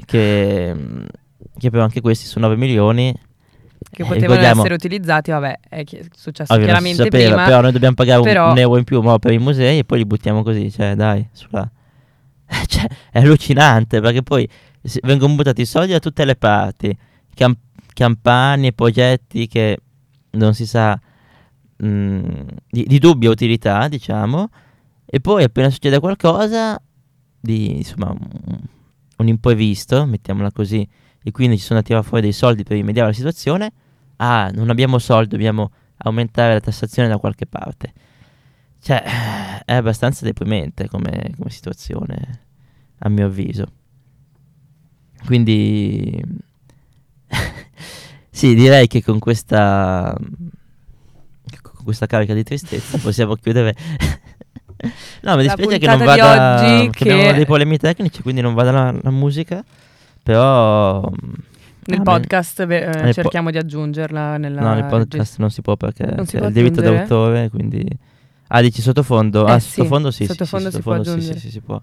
che, 0.05 0.75
che 1.57 1.69
però 1.69 1.83
anche 1.83 1.99
questi 1.99 2.25
su 2.25 2.39
9 2.39 2.55
milioni... 2.55 3.13
Che 3.91 4.03
eh, 4.03 4.05
potevano 4.05 4.41
essere 4.41 4.73
utilizzati, 4.73 5.31
vabbè, 5.31 5.59
è 5.67 5.83
successo 6.15 6.53
Ovvio, 6.53 6.65
chiaramente 6.65 7.03
sapeva, 7.03 7.27
prima. 7.33 7.45
però 7.45 7.61
noi 7.61 7.71
dobbiamo 7.71 7.95
pagare 7.95 8.19
un- 8.19 8.25
però- 8.25 8.51
un 8.51 8.57
euro 8.57 8.77
in 8.77 8.83
più 8.83 9.01
per 9.19 9.31
i 9.31 9.39
musei 9.39 9.79
e 9.79 9.83
poi 9.83 9.97
li 9.99 10.05
buttiamo 10.05 10.43
così, 10.43 10.71
cioè 10.71 10.95
dai, 10.95 11.27
sulla... 11.31 11.69
cioè, 12.67 12.85
è 13.11 13.19
allucinante 13.19 13.99
perché 13.99 14.21
poi 14.21 14.47
vengono 15.01 15.35
buttati 15.35 15.61
i 15.61 15.65
soldi 15.65 15.91
da 15.91 15.99
tutte 15.99 16.23
le 16.23 16.35
parti, 16.35 16.95
cam- 17.33 17.57
campagne, 17.93 18.73
progetti 18.73 19.47
che 19.47 19.79
non 20.31 20.53
si 20.53 20.65
sa 20.65 20.99
mm, 21.83 22.23
di, 22.69 22.85
di 22.85 22.99
dubbia 22.99 23.29
utilità, 23.29 23.87
diciamo, 23.87 24.49
e 25.05 25.19
poi 25.19 25.43
appena 25.43 25.69
succede 25.69 25.99
qualcosa 25.99 26.79
di 27.39 27.77
insomma 27.77 28.15
un, 29.17 29.27
imprevisto, 29.27 30.05
mettiamola 30.05 30.51
così, 30.51 30.87
e 31.21 31.31
quindi 31.31 31.57
ci 31.57 31.63
sono 31.63 31.79
da 31.79 31.85
tirare 31.85 32.05
fuori 32.05 32.23
dei 32.23 32.31
soldi 32.31 32.63
per 32.63 32.77
rimediare 32.77 33.07
alla 33.07 33.15
situazione, 33.15 33.71
ah, 34.17 34.49
non 34.53 34.69
abbiamo 34.69 34.99
soldi, 34.99 35.29
dobbiamo 35.29 35.71
aumentare 35.97 36.53
la 36.53 36.59
tassazione 36.59 37.07
da 37.07 37.17
qualche 37.17 37.45
parte. 37.45 37.93
Cioè, 38.81 39.03
è 39.65 39.73
abbastanza 39.73 40.23
deprimente 40.23 40.87
come, 40.87 41.33
come 41.37 41.49
situazione, 41.49 42.41
a 42.99 43.09
mio 43.09 43.25
avviso. 43.25 43.65
Quindi, 45.25 46.23
sì, 48.29 48.55
direi 48.55 48.87
che 48.87 49.03
con 49.03 49.19
questa, 49.19 50.17
questa 51.89 52.05
carica 52.05 52.33
di 52.35 52.43
tristezza 52.43 52.97
possiamo 52.99 53.35
chiudere. 53.35 53.75
no, 55.21 55.35
mi 55.35 55.43
dispiace 55.43 55.79
che 55.79 55.87
non 55.87 55.97
vada. 55.97 56.55
oggi 56.55 56.89
che 56.91 57.11
abbiamo 57.11 57.31
che- 57.31 57.33
dei 57.33 57.45
problemi 57.45 57.77
tecnici, 57.77 58.21
quindi 58.21 58.41
non 58.41 58.53
vada 58.53 58.71
la, 58.71 58.95
la 59.01 59.09
musica. 59.09 59.63
Però. 60.21 61.01
Nel 61.85 61.99
ah, 61.99 62.03
podcast 62.03 62.65
beh, 62.65 62.81
eh, 62.81 62.85
nel 62.87 63.05
po- 63.05 63.13
cerchiamo 63.13 63.49
di 63.49 63.57
aggiungerla 63.57 64.37
nella 64.37 64.61
No, 64.61 64.73
nel 64.75 64.85
podcast 64.85 65.39
non 65.39 65.49
si 65.49 65.61
può 65.63 65.75
perché 65.75 66.05
Non 66.05 66.27
si 66.27 66.37
c'è 66.37 66.45
il 66.45 66.53
diritto 66.53 66.81
d'autore, 66.81 67.49
quindi... 67.49 67.83
Ah, 68.47 68.61
dici 68.61 68.81
sottofondo? 68.81 69.47
Eh, 69.47 69.51
ah, 69.51 69.59
sì, 69.59 69.69
sottofondo 69.71 70.11
sì, 70.11 70.25
sottofondo 70.25 70.69
sì, 70.69 70.75
si 70.75 70.81
può 70.81 70.93
sottofondo 70.93 71.11
aggiungere. 71.11 71.39
sì, 71.39 71.45
sì, 71.47 71.51
si 71.51 71.61
può. 71.61 71.81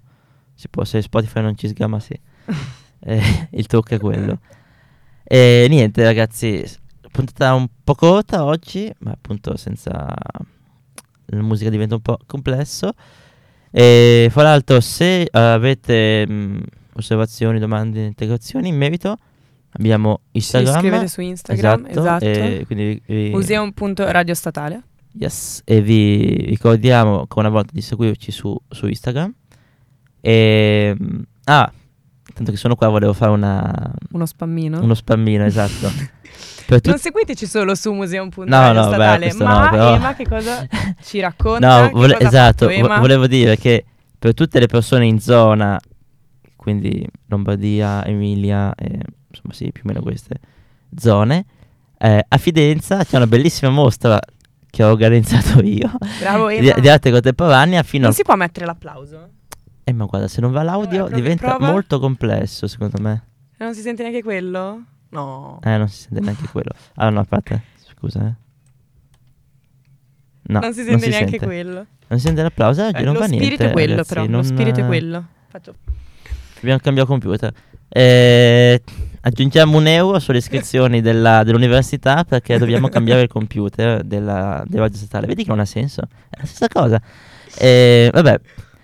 Si 0.55 0.69
può, 0.69 0.85
se 0.85 1.03
Spotify 1.03 1.41
non 1.43 1.57
ci 1.57 1.69
sgama 1.69 1.99
sì. 1.99 2.19
Eh, 2.99 3.49
il 3.51 3.67
trucco 3.67 3.95
è 3.95 3.99
quello. 3.99 4.41
E 5.23 5.67
niente 5.69 6.03
ragazzi, 6.03 6.65
puntata 7.17 7.55
un 7.55 7.67
po' 7.83 7.95
corta 7.95 8.45
oggi, 8.45 8.93
ma 9.01 9.13
appunto 9.13 9.57
senza... 9.57 10.15
La 11.29 11.43
musica 11.43 11.71
diventa 11.71 11.95
un 11.97 12.03
po' 12.03 12.19
complesso. 12.27 12.93
E 13.71 14.29
fra 14.31 14.43
l'altro 14.45 14.81
se 14.81 15.27
avete 15.31 16.27
mh, 16.27 16.63
osservazioni, 16.95 17.59
domande, 17.59 18.05
integrazioni 18.05 18.69
in 18.69 18.77
merito, 18.77 19.17
abbiamo 19.71 20.21
Ci 20.31 20.39
Instagram. 20.39 20.79
scrivete 20.79 21.09
su 21.09 21.21
Instagram, 21.21 21.87
esatto. 21.89 22.25
E 22.25 22.63
quindi 22.67 23.03
vi- 23.07 23.25
vi- 23.25 23.31
Museum.radiostatale. 23.31 24.83
Yes, 25.19 25.63
e 25.65 25.81
vi 25.83 26.45
ricordiamo 26.47 27.21
ancora 27.21 27.49
una 27.49 27.57
volta 27.57 27.73
di 27.73 27.81
seguirci 27.81 28.31
su, 28.31 28.57
su 28.69 28.87
Instagram. 28.87 29.35
E, 30.21 30.97
ah, 31.45 31.73
tanto 32.35 32.51
che 32.51 32.57
sono 32.57 32.77
qua, 32.77 32.89
volevo 32.89 33.13
fare 33.15 33.33
una, 33.33 33.93
Uno 34.13 34.27
spammino. 34.27 34.81
uno 34.81 34.95
spammino, 34.95 35.45
esatto. 35.45 35.91
per 36.67 36.81
Non 36.85 36.95
tut- 36.95 37.03
seguiteci 37.03 37.47
solo 37.47 37.75
su 37.75 37.89
No, 37.91 37.95
no, 37.97 38.03
museum.radiostatale, 38.03 39.29
beh, 39.29 39.35
ma 39.45 39.63
no, 39.65 39.71
però- 39.71 39.95
Ema 39.95 40.15
che 40.15 40.27
cosa 40.29 40.67
ci 41.03 41.21
racconta? 41.21 41.83
No, 41.85 41.91
vole- 41.93 42.19
esatto, 42.19 42.69
vo- 42.69 42.99
volevo 42.99 43.27
dire 43.27 43.57
che 43.57 43.85
per 44.19 44.35
tutte 44.35 44.59
le 44.59 44.67
persone 44.67 45.07
in 45.07 45.21
zona, 45.21 45.79
quindi 46.57 47.07
Lombardia, 47.29 48.05
Emilia, 48.05 48.75
e, 48.75 48.87
insomma 49.31 49.53
sì, 49.53 49.71
più 49.73 49.83
o 49.85 49.89
meno 49.89 50.01
queste 50.03 50.41
zone, 50.97 51.45
eh, 51.99 52.25
a 52.27 52.37
Fidenza 52.39 53.05
c'è 53.05 53.17
una 53.17 53.27
bellissima 53.27 53.71
mostra 53.71 54.19
che 54.69 54.83
ho 54.85 54.91
organizzato 54.91 55.61
io 55.65 55.91
Bravo 56.21 56.49
di, 56.49 56.73
di 56.81 56.89
arte 56.89 57.11
contemporanea 57.11 57.83
fino 57.83 58.03
non 58.03 58.11
al 58.11 58.17
si 58.17 58.23
può 58.25 58.35
mettere 58.37 58.67
l'applauso? 58.67 59.29
Eh 59.85 59.93
ma 59.93 60.05
guarda, 60.05 60.27
se 60.29 60.41
non 60.41 60.51
va 60.53 60.63
l'audio 60.63 61.05
prova- 61.05 61.15
diventa 61.15 61.55
prova. 61.55 61.71
molto 61.71 61.99
complesso 62.01 62.67
secondo 62.67 63.01
me. 63.01 63.25
Non 63.59 63.73
si 63.75 63.81
sente 63.81 64.03
neanche 64.03 64.23
quello? 64.23 64.83
No. 65.17 65.61
Eh, 65.65 65.77
non 65.79 65.89
si 65.89 66.03
sente 66.03 66.21
neanche 66.21 66.47
quello. 66.51 66.71
Ah 66.97 67.09
no, 67.11 67.21
aspetta, 67.21 67.61
scusa 67.95 68.21
eh. 68.27 68.35
No, 70.49 70.61
non 70.61 70.73
si 70.75 70.85
sente 70.85 71.09
neanche 71.09 71.31
sente. 71.31 71.45
quello. 71.47 71.87
Non 72.09 72.19
si 72.21 72.27
sente 72.27 72.43
l'applauso, 72.43 72.85
oggi 72.87 73.01
Eh, 73.01 73.05
non 73.05 73.15
lo 73.15 73.21
fa 73.21 73.27
niente. 73.27 73.45
spirito 73.47 73.65
è 73.65 73.73
quello 73.73 73.91
ragazzi, 73.93 74.09
però, 74.15 74.27
non- 74.27 74.41
lo 74.41 74.43
spirito 74.43 74.81
è 74.81 74.87
quello. 74.87 75.25
Faccio- 75.49 75.75
Dobbiamo 76.55 76.79
cambiare 76.81 77.09
computer. 77.09 77.53
Eh, 77.89 78.83
aggiungiamo 79.21 79.77
un 79.77 79.87
euro 79.87 80.19
sulle 80.21 80.39
iscrizioni 80.39 81.01
della- 81.01 81.43
dell'università 81.43 82.25
perché 82.25 82.59
dobbiamo 82.59 82.89
cambiare 82.89 83.23
il 83.23 83.29
computer 83.29 84.03
della, 84.05 84.63
del 84.67 84.81
radio 84.81 84.97
statale. 84.97 85.27
Vedi 85.27 85.43
che 85.43 85.49
non 85.51 85.59
ha 85.61 85.65
senso? 85.65 86.03
È 86.31 86.37
la 86.39 86.47
stessa 86.47 86.69
cosa. 86.69 87.01
Eh, 87.59 88.11
vabbè, 88.13 88.39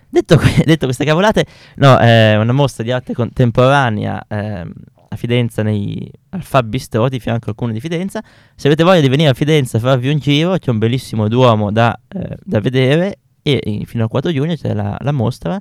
detto, 0.09 0.41
detto 0.65 0.87
queste 0.87 1.05
cavolate, 1.05 1.47
no, 1.77 1.97
è 1.99 2.37
una 2.37 2.53
mostra 2.53 2.83
di 2.83 2.91
arte 2.91 3.13
contemporanea 3.15 4.25
ehm, 4.29 4.73
a 5.13 5.17
Fidenza, 5.17 5.63
nei, 5.63 6.11
al 6.31 6.43
Fab 6.43 6.67
Bistro 6.67 7.09
di 7.09 7.21
fianco 7.21 7.51
al 7.51 7.55
comune 7.55 7.75
di 7.75 7.81
Fidenza. 7.81 8.23
Se 8.55 8.67
avete 8.67 8.83
voglia 8.83 9.01
di 9.01 9.09
venire 9.09 9.29
a 9.29 9.35
Fidenza 9.35 9.77
a 9.77 9.81
farvi 9.81 10.09
un 10.09 10.19
giro, 10.19 10.57
c'è 10.59 10.71
un 10.71 10.79
bellissimo 10.79 11.29
duomo 11.29 11.71
da, 11.71 11.99
eh, 12.09 12.37
da 12.43 12.61
vedere 12.61 13.19
e 13.43 13.61
eh, 13.63 13.85
fino 13.85 14.05
al 14.05 14.09
4 14.09 14.33
giugno 14.33 14.55
c'è 14.55 14.73
la, 14.73 14.97
la 14.99 15.13
mostra 15.13 15.61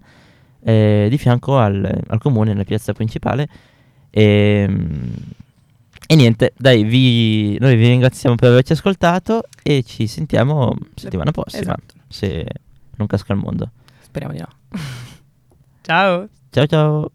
eh, 0.64 1.08
di 1.10 1.18
fianco 1.18 1.58
al, 1.58 2.04
al 2.08 2.20
comune, 2.20 2.52
nella 2.52 2.64
piazza 2.64 2.94
principale. 2.94 3.48
E, 4.10 4.70
e 6.08 6.16
niente, 6.16 6.54
dai, 6.58 6.84
vi, 6.84 7.58
noi 7.60 7.76
vi 7.76 7.88
ringraziamo 7.88 8.36
per 8.36 8.52
averci 8.52 8.72
ascoltato 8.74 9.44
e 9.64 9.84
ci 9.84 10.08
sentiamo 10.08 10.74
settimana 10.96 11.32
prossima, 11.32 11.62
Esatto. 11.62 11.94
se 12.08 12.46
non 12.96 13.08
casca 13.08 13.34
il 13.34 13.40
mondo. 13.40 13.72
Speriamo 14.02 14.34
di 14.34 14.40
no. 14.40 14.48
Ciao. 15.82 16.28
Ciao 16.52 16.66
ciao! 16.68 17.12